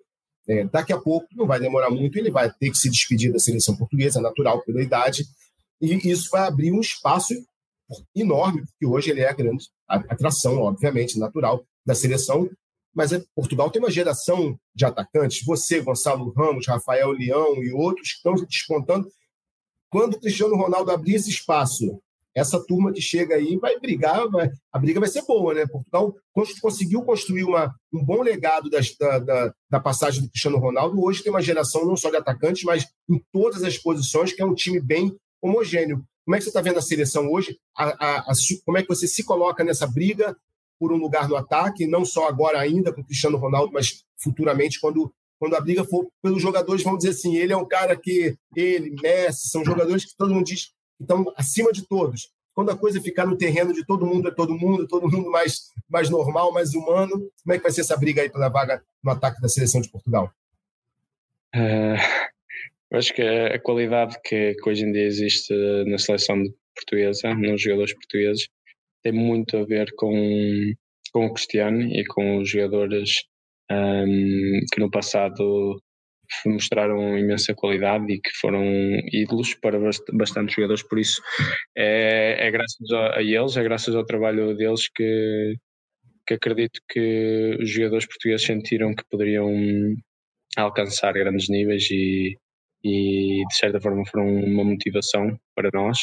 é, 0.48 0.64
daqui 0.64 0.92
a 0.92 0.98
pouco, 0.98 1.26
não 1.34 1.46
vai 1.46 1.60
demorar 1.60 1.90
muito, 1.90 2.18
ele 2.18 2.30
vai 2.30 2.50
ter 2.50 2.70
que 2.70 2.78
se 2.78 2.88
despedir 2.88 3.32
da 3.32 3.38
seleção 3.38 3.76
portuguesa, 3.76 4.20
natural 4.20 4.62
pela 4.64 4.82
idade, 4.82 5.24
e 5.80 5.94
isso 6.10 6.30
vai 6.30 6.48
abrir 6.48 6.72
um 6.72 6.80
espaço 6.80 7.34
enorme, 8.14 8.62
porque 8.66 8.86
hoje 8.86 9.10
ele 9.10 9.20
é 9.20 9.28
a 9.28 9.34
grande 9.34 9.66
atração, 9.86 10.58
obviamente, 10.58 11.18
natural 11.18 11.64
da 11.86 11.94
seleção. 11.94 12.48
Mas 12.94 13.12
é, 13.12 13.22
Portugal 13.34 13.70
tem 13.70 13.80
uma 13.80 13.90
geração 13.90 14.58
de 14.74 14.84
atacantes, 14.84 15.44
você, 15.44 15.80
Gonçalo 15.80 16.32
Ramos, 16.32 16.66
Rafael 16.66 17.10
Leão 17.12 17.62
e 17.62 17.72
outros 17.72 18.10
que 18.10 18.16
estão 18.16 18.34
despontando. 18.34 19.08
Quando 19.90 20.14
o 20.14 20.20
Cristiano 20.20 20.56
Ronaldo 20.56 20.90
abrir 20.90 21.14
esse 21.14 21.30
espaço 21.30 22.00
essa 22.38 22.62
turma 22.64 22.92
que 22.92 23.00
chega 23.00 23.34
aí 23.34 23.56
vai 23.56 23.78
brigar, 23.78 24.28
vai, 24.28 24.50
a 24.72 24.78
briga 24.78 25.00
vai 25.00 25.08
ser 25.08 25.22
boa, 25.22 25.54
né? 25.54 25.66
Portugal 25.66 26.14
conseguiu 26.60 27.02
construir 27.02 27.44
uma, 27.44 27.74
um 27.92 28.04
bom 28.04 28.22
legado 28.22 28.70
das, 28.70 28.96
da, 28.96 29.18
da, 29.18 29.54
da, 29.68 29.80
passagem 29.80 30.22
do 30.22 30.30
Cristiano 30.30 30.58
Ronaldo. 30.58 31.02
Hoje 31.02 31.22
tem 31.22 31.32
uma 31.32 31.42
geração 31.42 31.84
não 31.84 31.96
só 31.96 32.10
de 32.10 32.16
atacantes, 32.16 32.62
mas 32.62 32.86
em 33.10 33.20
todas 33.32 33.62
as 33.64 33.76
posições, 33.76 34.32
que 34.32 34.40
é 34.40 34.46
um 34.46 34.54
time 34.54 34.80
bem 34.80 35.14
homogêneo. 35.42 36.04
Como 36.24 36.36
é 36.36 36.38
que 36.38 36.44
você 36.44 36.50
está 36.50 36.60
vendo 36.60 36.78
a 36.78 36.82
seleção 36.82 37.30
hoje? 37.30 37.58
A, 37.76 37.84
a, 37.84 38.18
a, 38.20 38.32
como 38.64 38.78
é 38.78 38.82
que 38.82 38.88
você 38.88 39.08
se 39.08 39.24
coloca 39.24 39.64
nessa 39.64 39.86
briga 39.86 40.36
por 40.78 40.92
um 40.92 40.96
lugar 40.96 41.28
no 41.28 41.36
ataque, 41.36 41.86
não 41.86 42.04
só 42.04 42.28
agora 42.28 42.60
ainda 42.60 42.92
com 42.92 43.00
o 43.00 43.04
Cristiano 43.04 43.36
Ronaldo, 43.36 43.72
mas 43.72 44.04
futuramente, 44.16 44.78
quando, 44.78 45.12
quando 45.38 45.56
a 45.56 45.60
briga 45.60 45.84
for 45.84 46.06
pelos 46.22 46.40
jogadores, 46.40 46.84
vamos 46.84 47.00
dizer 47.00 47.10
assim, 47.10 47.36
ele 47.36 47.52
é 47.52 47.56
um 47.56 47.66
cara 47.66 47.96
que, 47.96 48.36
ele, 48.54 48.94
Messi, 49.02 49.48
são 49.48 49.64
jogadores 49.64 50.04
que 50.04 50.16
todo 50.16 50.32
mundo 50.32 50.46
diz 50.46 50.70
então, 51.00 51.32
acima 51.36 51.72
de 51.72 51.86
todos, 51.86 52.30
quando 52.54 52.70
a 52.70 52.76
coisa 52.76 53.00
ficar 53.00 53.24
no 53.24 53.36
terreno 53.36 53.72
de 53.72 53.86
todo 53.86 54.04
mundo 54.04 54.28
é 54.28 54.34
todo 54.34 54.56
mundo, 54.58 54.86
todo 54.88 55.08
mundo 55.08 55.30
mais, 55.30 55.70
mais 55.88 56.10
normal, 56.10 56.52
mais 56.52 56.74
humano, 56.74 57.30
como 57.42 57.54
é 57.54 57.56
que 57.56 57.62
vai 57.62 57.70
ser 57.70 57.82
essa 57.82 57.96
briga 57.96 58.20
aí 58.20 58.28
pela 58.28 58.48
vaga 58.48 58.82
no 59.02 59.12
ataque 59.12 59.40
da 59.40 59.48
seleção 59.48 59.80
de 59.80 59.88
Portugal? 59.88 60.32
Uh, 61.54 61.96
eu 62.90 62.98
acho 62.98 63.14
que 63.14 63.22
a 63.22 63.60
qualidade 63.60 64.16
que, 64.24 64.54
que, 64.54 64.68
hoje 64.68 64.84
em 64.84 64.92
dia 64.92 65.06
existe 65.06 65.54
na 65.86 65.98
seleção 65.98 66.42
portuguesa, 66.74 67.34
nos 67.34 67.62
jogadores 67.62 67.94
portugueses, 67.94 68.48
tem 69.02 69.12
muito 69.12 69.56
a 69.56 69.64
ver 69.64 69.92
com, 69.96 70.72
com 71.12 71.26
o 71.26 71.32
Cristiano 71.32 71.80
e 71.82 72.04
com 72.06 72.38
os 72.38 72.50
jogadores 72.50 73.22
um, 73.70 74.60
que 74.72 74.80
no 74.80 74.90
passado 74.90 75.80
mostraram 76.46 77.18
imensa 77.18 77.54
qualidade 77.54 78.12
e 78.12 78.20
que 78.20 78.30
foram 78.40 78.62
ídolos 79.12 79.54
para 79.54 79.78
bastantes 80.12 80.54
jogadores, 80.54 80.82
por 80.82 80.98
isso 80.98 81.22
é, 81.76 82.46
é 82.46 82.50
graças 82.50 82.90
a, 82.92 83.18
a, 83.18 83.22
eles, 83.22 83.56
é 83.56 83.62
graças 83.62 83.94
ao 83.94 84.04
trabalho 84.04 84.56
deles 84.56 84.88
que, 84.94 85.54
que 86.26 86.34
acredito 86.34 86.80
que 86.88 87.56
os 87.60 87.70
jogadores 87.70 88.06
portugueses 88.06 88.46
sentiram 88.46 88.94
que 88.94 89.04
poderiam 89.10 89.50
alcançar 90.56 91.12
grandes 91.12 91.48
níveis 91.48 91.90
e, 91.90 92.36
e 92.84 93.44
de 93.46 93.54
certa 93.54 93.80
forma 93.80 94.04
foram 94.06 94.26
uma 94.26 94.64
motivação 94.64 95.38
para 95.54 95.70
nós. 95.72 95.98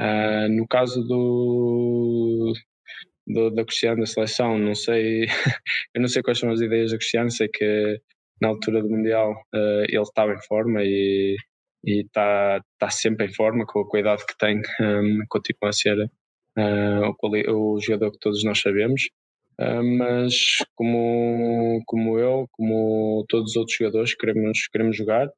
Uh, 0.00 0.48
no 0.50 0.66
caso 0.66 1.02
do, 1.04 2.52
do, 3.26 3.50
da 3.50 3.64
Cristiano, 3.64 4.00
da 4.00 4.06
seleção, 4.06 4.58
não 4.58 4.74
sei, 4.74 5.26
eu 5.94 6.00
não 6.00 6.08
sei 6.08 6.22
quais 6.22 6.38
são 6.38 6.50
as 6.50 6.60
ideias 6.60 6.90
da 6.90 6.98
Cristiano, 6.98 7.30
sei 7.30 7.48
que 7.48 8.00
na 8.40 8.48
altura 8.48 8.82
do 8.82 8.88
Mundial 8.88 9.32
uh, 9.54 9.84
ele 9.88 10.00
estava 10.00 10.32
em 10.32 10.42
forma 10.46 10.82
e 10.82 11.36
está 11.84 12.60
tá 12.78 12.90
sempre 12.90 13.26
em 13.26 13.34
forma 13.34 13.64
com 13.66 13.80
a 13.80 13.88
qualidade 13.88 14.24
que 14.26 14.36
tem, 14.38 14.60
um, 14.80 15.20
continua 15.28 15.70
a 15.70 15.72
ser 15.72 15.96
uh, 15.98 17.16
o, 17.22 17.74
o, 17.74 17.80
jogador 17.80 18.12
que 18.12 18.18
todos 18.18 18.44
nós 18.44 18.60
sabemos. 18.60 19.08
Uh, 19.60 19.84
mas 19.98 20.34
como, 20.74 21.82
como 21.86 22.18
eu, 22.18 22.46
como 22.52 23.24
todos 23.28 23.50
os 23.50 23.56
outros 23.56 23.76
jogadores, 23.76 24.14
queremos, 24.14 24.68
queremos 24.68 24.96
jogar, 24.96 25.28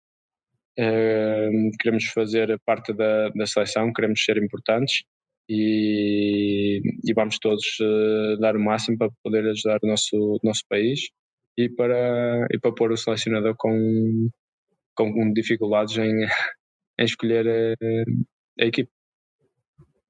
queremos 1.80 2.04
fazer 2.06 2.58
parte 2.64 2.92
da, 2.94 3.28
da 3.30 3.46
seleção, 3.46 3.92
queremos 3.92 4.24
ser 4.24 4.38
importantes 4.38 5.02
e, 5.48 6.80
e 7.04 7.12
vamos 7.12 7.38
todos 7.38 7.64
dar 8.40 8.56
o 8.56 8.60
máximo 8.60 8.96
para 8.96 9.10
poder 9.22 9.46
ajudar 9.50 9.78
o 9.82 9.86
nosso, 9.86 10.40
nosso 10.42 10.62
país 10.68 11.10
e 11.56 11.68
para, 11.68 12.46
e 12.50 12.58
para 12.58 12.74
pôr 12.74 12.92
o 12.92 12.96
selecionador 12.96 13.54
com, 13.56 14.28
com 14.94 15.32
dificuldades 15.32 15.96
em, 15.96 16.12
em 16.98 17.04
escolher 17.04 17.46
a, 17.48 18.62
a 18.62 18.66
equipe. 18.66 18.90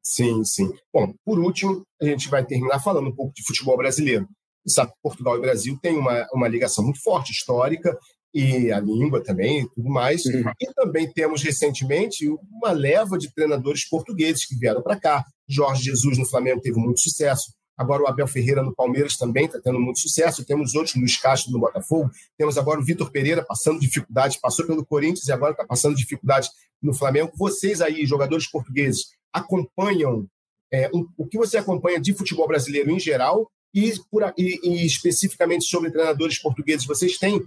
Sim, 0.05 0.45
sim. 0.45 0.69
Bom, 0.93 1.15
por 1.25 1.39
último, 1.39 1.83
a 2.01 2.07
gente 2.07 2.29
vai 2.29 2.45
terminar 2.45 2.81
falando 2.81 3.09
um 3.09 3.15
pouco 3.15 3.33
de 3.35 3.45
futebol 3.45 3.77
brasileiro. 3.77 4.27
Sabe 4.67 4.93
Portugal 5.03 5.37
e 5.37 5.41
Brasil 5.41 5.79
têm 5.81 5.97
uma, 5.97 6.27
uma 6.33 6.49
ligação 6.49 6.85
muito 6.85 7.01
forte, 7.03 7.33
histórica, 7.33 7.97
e 8.35 8.73
a 8.73 8.81
língua 8.81 9.23
também 9.23 9.61
e 9.61 9.71
tudo 9.71 9.89
mais. 9.89 10.25
Uhum. 10.25 10.51
E 10.61 10.73
também 10.75 11.13
temos 11.13 11.43
recentemente 11.43 12.27
uma 12.29 12.73
leva 12.73 13.19
de 13.19 13.33
treinadores 13.33 13.89
portugueses 13.89 14.47
que 14.47 14.57
vieram 14.57 14.83
para 14.83 14.99
cá. 14.99 15.25
Jorge 15.49 15.85
Jesus 15.85 16.19
no 16.19 16.27
Flamengo 16.27 16.61
teve 16.61 16.79
muito 16.79 17.01
sucesso. 17.01 17.53
Agora 17.83 18.05
o 18.05 18.07
Abel 18.07 18.29
Ferreira 18.29 18.63
no 18.63 18.73
Palmeiras 18.73 19.17
também 19.17 19.47
está 19.47 19.61
tendo 19.61 19.81
muito 19.81 19.99
sucesso. 19.99 20.45
Temos 20.45 20.75
outros, 20.77 20.95
Luiz 20.95 21.17
Castro 21.17 21.51
no 21.51 21.59
Botafogo. 21.59 22.09
Temos 22.39 22.57
agora 22.57 22.79
o 22.79 22.85
Vitor 22.85 23.11
Pereira 23.11 23.45
passando 23.45 23.81
dificuldade, 23.81 24.39
passou 24.41 24.65
pelo 24.65 24.87
Corinthians 24.87 25.27
e 25.27 25.33
agora 25.33 25.51
está 25.51 25.65
passando 25.65 25.97
dificuldade 25.97 26.49
no 26.81 26.95
Flamengo. 26.95 27.33
Vocês 27.37 27.81
aí, 27.81 28.07
jogadores 28.07 28.49
portugueses, 28.49 29.07
acompanham 29.33 30.29
é, 30.73 30.89
um, 30.95 31.09
o 31.19 31.27
que 31.27 31.37
você 31.37 31.59
acompanha 31.59 32.01
de 32.01 32.15
futebol 32.15 32.47
brasileiro 32.47 32.89
em 32.89 33.01
geral 33.01 33.51
e, 33.75 33.93
por, 34.09 34.33
e, 34.39 34.61
e 34.63 34.87
especificamente 34.87 35.65
sobre 35.65 35.91
treinadores 35.91 36.41
portugueses. 36.41 36.87
Vocês 36.87 37.19
têm 37.19 37.43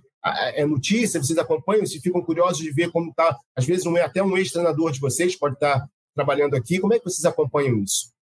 é 0.56 0.66
notícia, 0.66 1.22
vocês 1.22 1.38
acompanham, 1.38 1.86
se 1.86 2.02
ficam 2.02 2.22
curiosos 2.22 2.58
de 2.58 2.72
ver 2.72 2.92
como 2.92 3.12
está. 3.12 3.38
Às 3.56 3.66
vezes, 3.66 3.86
um, 3.86 3.96
até 3.96 4.22
um 4.22 4.36
ex-treinador 4.36 4.92
de 4.92 5.00
vocês 5.00 5.36
pode 5.36 5.54
estar 5.54 5.80
tá 5.80 5.88
trabalhando 6.14 6.56
aqui. 6.56 6.80
Como 6.80 6.94
é 6.94 7.00
que 7.00 7.06
vocês 7.06 7.24
acompanham 7.26 7.78
isso? 7.80 8.15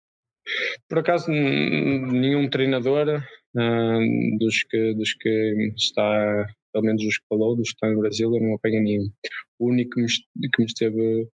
Por 0.89 0.99
acaso, 0.99 1.32
nenhum 1.32 2.49
treinador 2.49 3.23
uh, 3.56 4.38
dos, 4.39 4.63
que, 4.63 4.93
dos 4.95 5.13
que 5.13 5.73
está, 5.77 6.47
pelo 6.73 6.86
menos 6.86 7.04
dos 7.04 7.17
que 7.17 7.27
falou, 7.27 7.56
dos 7.56 7.69
que 7.69 7.75
estão 7.75 7.93
no 7.93 8.01
Brasil, 8.01 8.34
eu 8.34 8.41
não 8.41 8.56
apanho 8.56 8.82
nenhum. 8.84 9.10
O 9.60 9.69
único 9.69 9.91
que 9.95 10.01
me, 10.01 10.49
que 10.49 10.62
me 10.62 10.65
esteve 10.65 11.27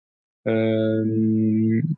uh, 0.47 1.97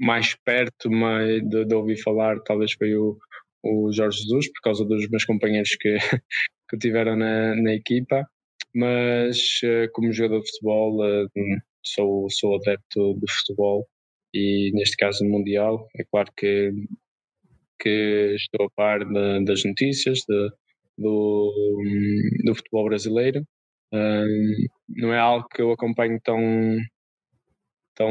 mais 0.00 0.34
perto 0.44 0.90
mais 0.90 1.42
de, 1.48 1.64
de, 1.64 1.74
ouvir 1.74 2.02
falar, 2.02 2.40
talvez 2.40 2.72
foi 2.72 2.94
o, 2.96 3.18
o 3.62 3.92
Jorge 3.92 4.22
Jesus, 4.22 4.50
por 4.52 4.60
causa 4.62 4.84
dos 4.84 5.08
meus 5.08 5.24
companheiros 5.24 5.76
que, 5.76 5.96
que 6.68 6.78
tiveram 6.78 7.16
na, 7.16 7.54
na 7.54 7.74
equipa, 7.74 8.26
mas 8.74 9.60
uh, 9.64 9.90
como 9.92 10.12
jogador 10.12 10.40
de 10.40 10.50
futebol 10.50 11.28
sou, 11.84 12.28
sou 12.30 12.56
adepto 12.56 13.14
de 13.20 13.32
futebol 13.32 13.86
e 14.34 14.72
neste 14.74 14.96
caso 14.96 15.24
mundial, 15.24 15.88
é 15.96 16.02
claro 16.04 16.30
que, 16.36 16.72
que 17.78 18.34
estou 18.34 18.66
a 18.66 18.70
par 18.70 19.04
de, 19.04 19.44
das 19.44 19.64
notícias 19.64 20.20
de, 20.28 20.50
do, 20.98 21.80
do 22.44 22.54
futebol 22.54 22.86
brasileiro. 22.86 23.46
Não 24.88 25.12
é 25.12 25.18
algo 25.18 25.46
que 25.48 25.62
eu 25.62 25.70
acompanho 25.70 26.20
tão, 26.20 26.40
tão 27.94 28.10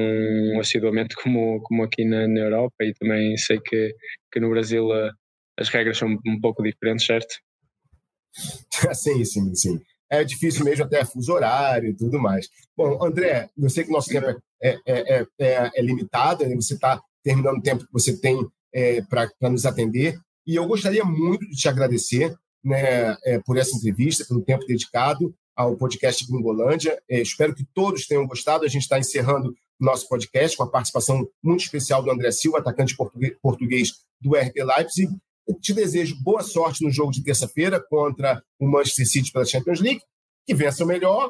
assiduamente 0.59 1.13
como, 1.21 1.61
como 1.63 1.83
aqui 1.83 2.05
na, 2.05 2.25
na 2.25 2.39
Europa 2.39 2.85
e 2.85 2.93
também 2.93 3.35
sei 3.35 3.59
que, 3.59 3.93
que 4.31 4.39
no 4.39 4.49
Brasil 4.49 4.87
uh, 4.87 5.11
as 5.59 5.67
regras 5.67 5.97
são 5.97 6.07
um 6.25 6.39
pouco 6.39 6.63
diferentes, 6.63 7.05
certo? 7.05 7.35
sim, 8.95 9.25
sim, 9.25 9.53
sim 9.53 9.81
é 10.09 10.23
difícil 10.23 10.63
mesmo 10.63 10.85
até 10.85 11.03
fuso 11.03 11.33
horário 11.33 11.89
e 11.89 11.93
tudo 11.93 12.19
mais. 12.19 12.49
Bom, 12.75 13.03
André, 13.03 13.49
eu 13.57 13.69
sei 13.69 13.83
que 13.83 13.89
o 13.89 13.93
nosso 13.93 14.09
tempo 14.09 14.27
é, 14.27 14.39
é, 14.61 14.79
é, 14.85 15.27
é, 15.39 15.71
é 15.75 15.81
limitado, 15.81 16.45
né? 16.45 16.55
você 16.55 16.75
está 16.75 17.01
terminando 17.23 17.57
o 17.57 17.61
tempo 17.61 17.85
que 17.85 17.93
você 17.93 18.15
tem 18.17 18.45
é, 18.73 19.01
para 19.01 19.49
nos 19.49 19.65
atender, 19.65 20.19
e 20.45 20.55
eu 20.55 20.67
gostaria 20.67 21.05
muito 21.05 21.47
de 21.47 21.55
te 21.55 21.69
agradecer 21.69 22.35
né, 22.63 23.15
é, 23.25 23.39
por 23.39 23.57
essa 23.57 23.75
entrevista, 23.75 24.25
pelo 24.25 24.41
tempo 24.41 24.65
dedicado 24.65 25.33
ao 25.55 25.75
podcast 25.75 26.25
Gringolândia. 26.27 27.01
É, 27.09 27.21
espero 27.21 27.53
que 27.53 27.65
todos 27.73 28.07
tenham 28.07 28.27
gostado. 28.27 28.65
A 28.65 28.67
gente 28.67 28.83
está 28.83 28.99
encerrando 28.99 29.55
nosso 29.79 30.07
podcast 30.07 30.57
com 30.57 30.63
a 30.63 30.69
participação 30.69 31.27
muito 31.41 31.63
especial 31.63 32.01
do 32.01 32.11
André 32.11 32.31
Silva, 32.31 32.59
atacante 32.59 32.95
português 33.41 33.91
do 34.21 34.35
RB 34.35 34.63
Leipzig. 34.63 35.09
Eu 35.47 35.59
te 35.59 35.73
desejo 35.73 36.15
boa 36.21 36.41
sorte 36.41 36.83
no 36.83 36.91
jogo 36.91 37.11
de 37.11 37.23
terça-feira 37.23 37.83
contra 37.89 38.41
o 38.59 38.67
Manchester 38.67 39.07
City 39.07 39.31
pela 39.31 39.45
Champions 39.45 39.79
League. 39.79 40.01
Que 40.45 40.53
vença 40.53 40.83
o 40.83 40.87
melhor. 40.87 41.29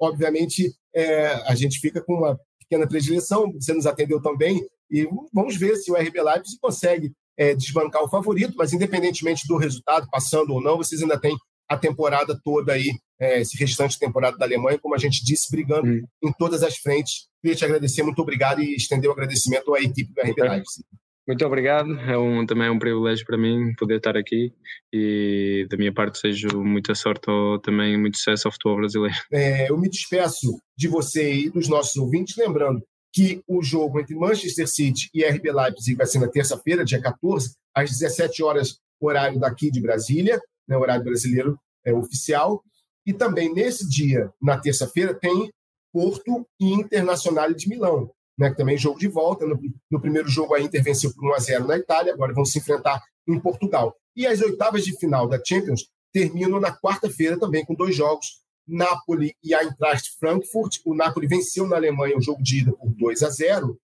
Obviamente, 0.00 0.72
é, 0.94 1.26
a 1.46 1.54
gente 1.54 1.78
fica 1.80 2.02
com 2.02 2.14
uma 2.14 2.38
pequena 2.60 2.86
predileção. 2.86 3.52
Você 3.52 3.72
nos 3.72 3.86
atendeu 3.86 4.20
também. 4.20 4.62
E 4.90 5.08
vamos 5.32 5.56
ver 5.56 5.76
se 5.76 5.90
o 5.90 5.96
RB 5.96 6.22
Leipzig 6.22 6.58
consegue 6.60 7.12
é, 7.36 7.54
desbancar 7.54 8.02
o 8.02 8.08
favorito. 8.08 8.54
Mas, 8.56 8.72
independentemente 8.72 9.46
do 9.46 9.56
resultado, 9.56 10.08
passando 10.10 10.52
ou 10.52 10.62
não, 10.62 10.76
vocês 10.76 11.02
ainda 11.02 11.18
têm 11.18 11.36
a 11.68 11.76
temporada 11.76 12.38
toda 12.44 12.72
aí, 12.72 12.90
é, 13.18 13.40
esse 13.40 13.56
restante 13.56 13.98
temporada 13.98 14.36
da 14.36 14.44
Alemanha, 14.44 14.78
como 14.78 14.94
a 14.94 14.98
gente 14.98 15.24
disse, 15.24 15.50
brigando 15.50 15.88
hum. 15.88 16.02
em 16.22 16.32
todas 16.32 16.62
as 16.62 16.76
frentes. 16.76 17.26
Queria 17.40 17.56
te 17.56 17.64
agradecer, 17.64 18.02
muito 18.02 18.20
obrigado 18.20 18.60
e 18.60 18.74
estender 18.74 19.08
o 19.08 19.12
agradecimento 19.12 19.74
à 19.74 19.80
equipe 19.80 20.12
do 20.12 20.20
RB 20.20 20.42
Leipzig. 20.42 20.84
Muito 21.26 21.44
obrigado, 21.46 21.98
é 22.00 22.18
um, 22.18 22.44
também 22.44 22.66
é 22.66 22.70
um 22.70 22.78
privilégio 22.78 23.24
para 23.24 23.38
mim 23.38 23.74
poder 23.78 23.96
estar 23.96 24.14
aqui 24.14 24.52
e 24.92 25.66
da 25.70 25.76
minha 25.78 25.92
parte 25.92 26.20
desejo 26.22 26.62
muita 26.62 26.94
sorte 26.94 27.30
ou 27.30 27.58
também 27.58 27.98
muito 27.98 28.18
sucesso 28.18 28.46
ao 28.46 28.52
futebol 28.52 28.76
brasileiro. 28.76 29.16
É, 29.32 29.70
eu 29.70 29.78
me 29.78 29.88
despeço 29.88 30.58
de 30.76 30.86
você 30.86 31.32
e 31.32 31.50
dos 31.50 31.66
nossos 31.66 31.96
ouvintes, 31.96 32.36
lembrando 32.36 32.82
que 33.10 33.40
o 33.48 33.62
jogo 33.62 34.00
entre 34.00 34.14
Manchester 34.14 34.68
City 34.68 35.08
e 35.14 35.24
RB 35.24 35.50
Leipzig 35.50 35.96
vai 35.96 36.06
ser 36.06 36.18
na 36.18 36.28
terça-feira, 36.28 36.84
dia 36.84 37.00
14, 37.00 37.54
às 37.74 37.90
17 37.90 38.42
horas, 38.42 38.76
horário 39.00 39.40
daqui 39.40 39.70
de 39.70 39.80
Brasília, 39.80 40.38
né, 40.68 40.76
horário 40.76 41.04
brasileiro 41.04 41.58
é, 41.86 41.92
oficial. 41.94 42.62
E 43.06 43.14
também 43.14 43.52
nesse 43.52 43.88
dia, 43.88 44.30
na 44.42 44.58
terça-feira, 44.58 45.14
tem 45.14 45.50
Porto 45.92 46.46
e 46.60 46.72
Internacional 46.72 47.52
de 47.54 47.68
Milão 47.68 48.10
né, 48.38 48.50
que 48.50 48.56
também 48.56 48.74
é 48.74 48.78
jogo 48.78 48.98
de 48.98 49.08
volta. 49.08 49.46
No, 49.46 49.60
no, 49.90 50.00
primeiro 50.00 50.28
jogo, 50.28 50.54
a 50.54 50.60
Inter 50.60 50.82
venceu 50.82 51.12
por 51.14 51.30
1 51.30 51.34
a 51.34 51.38
0 51.38 51.66
na 51.66 51.78
Itália, 51.78 52.12
agora 52.12 52.32
vão 52.32 52.44
se 52.44 52.58
enfrentar 52.58 53.02
em 53.26 53.38
Portugal. 53.38 53.96
E 54.16 54.26
as 54.26 54.40
oitavas 54.40 54.84
de 54.84 54.96
final 54.98 55.28
da 55.28 55.40
Champions 55.42 55.88
terminam 56.12 56.60
na 56.60 56.76
quarta-feira 56.76 57.38
também 57.38 57.64
com 57.64 57.74
dois 57.74 57.94
jogos, 57.96 58.42
Napoli 58.66 59.34
e 59.42 59.54
Eintracht 59.54 60.16
Frankfurt. 60.18 60.78
O 60.84 60.94
Napoli 60.94 61.26
venceu 61.26 61.66
na 61.66 61.76
Alemanha 61.76 62.16
o 62.16 62.22
jogo 62.22 62.42
de 62.42 62.60
ida 62.60 62.72
por 62.72 62.90
2 62.90 63.22
a 63.22 63.30
0 63.30 63.78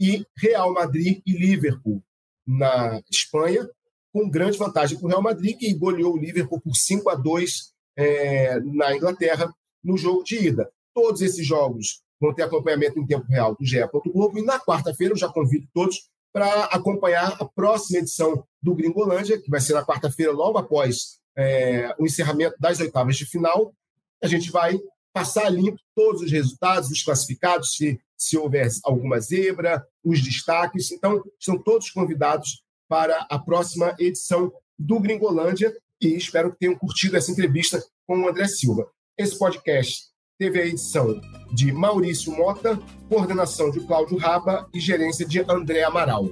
e 0.00 0.26
Real 0.36 0.72
Madrid 0.72 1.22
e 1.24 1.32
Liverpool 1.32 2.02
na 2.46 3.00
Espanha, 3.10 3.68
com 4.12 4.28
grande 4.28 4.58
vantagem 4.58 4.98
para 4.98 5.06
o 5.06 5.08
Real 5.08 5.22
Madrid, 5.22 5.56
que 5.56 5.72
goleou 5.74 6.14
o 6.14 6.18
Liverpool 6.18 6.60
por 6.60 6.74
5 6.74 7.08
a 7.08 7.14
2 7.14 7.72
é, 7.96 8.60
na 8.60 8.94
Inglaterra 8.94 9.52
no 9.82 9.96
jogo 9.96 10.22
de 10.22 10.48
ida. 10.48 10.70
Todos 10.94 11.22
esses 11.22 11.46
jogos 11.46 12.02
vão 12.20 12.34
ter 12.34 12.42
acompanhamento 12.42 12.98
em 12.98 13.06
tempo 13.06 13.26
real 13.26 13.54
do 13.54 13.64
GE. 13.64 13.78
Globo. 14.12 14.38
E 14.38 14.42
na 14.42 14.58
quarta-feira 14.58 15.12
eu 15.12 15.18
já 15.18 15.28
convido 15.28 15.66
todos 15.72 16.08
para 16.32 16.64
acompanhar 16.64 17.36
a 17.40 17.44
próxima 17.44 17.98
edição 17.98 18.44
do 18.62 18.74
Gringolândia, 18.74 19.40
que 19.40 19.50
vai 19.50 19.60
ser 19.60 19.72
na 19.72 19.84
quarta-feira, 19.84 20.32
logo 20.32 20.58
após 20.58 21.18
é, 21.36 21.94
o 21.98 22.04
encerramento 22.04 22.56
das 22.58 22.78
oitavas 22.80 23.16
de 23.16 23.24
final. 23.24 23.74
A 24.22 24.26
gente 24.26 24.50
vai 24.50 24.78
passar 25.14 25.48
limpo 25.48 25.78
todos 25.94 26.20
os 26.20 26.30
resultados, 26.30 26.90
os 26.90 27.02
classificados, 27.02 27.74
se, 27.74 27.98
se 28.16 28.36
houver 28.36 28.68
alguma 28.84 29.18
zebra, 29.18 29.86
os 30.04 30.22
destaques. 30.22 30.92
Então, 30.92 31.22
estão 31.40 31.58
todos 31.58 31.90
convidados 31.90 32.62
para 32.88 33.26
a 33.30 33.38
próxima 33.38 33.94
edição 33.98 34.52
do 34.78 35.00
Gringolândia 35.00 35.74
e 36.00 36.08
espero 36.14 36.50
que 36.50 36.58
tenham 36.58 36.76
curtido 36.76 37.16
essa 37.16 37.32
entrevista 37.32 37.82
com 38.06 38.20
o 38.20 38.28
André 38.28 38.46
Silva. 38.46 38.86
Esse 39.16 39.38
podcast 39.38 40.10
teve 40.38 40.60
a 40.60 40.66
edição 40.66 41.18
de 41.52 41.72
Maurício 41.72 42.30
Mota, 42.36 42.78
coordenação 43.08 43.70
de 43.70 43.80
Cláudio 43.80 44.18
Raba 44.18 44.68
e 44.72 44.78
gerência 44.78 45.26
de 45.26 45.40
André 45.50 45.82
Amaral. 45.82 46.28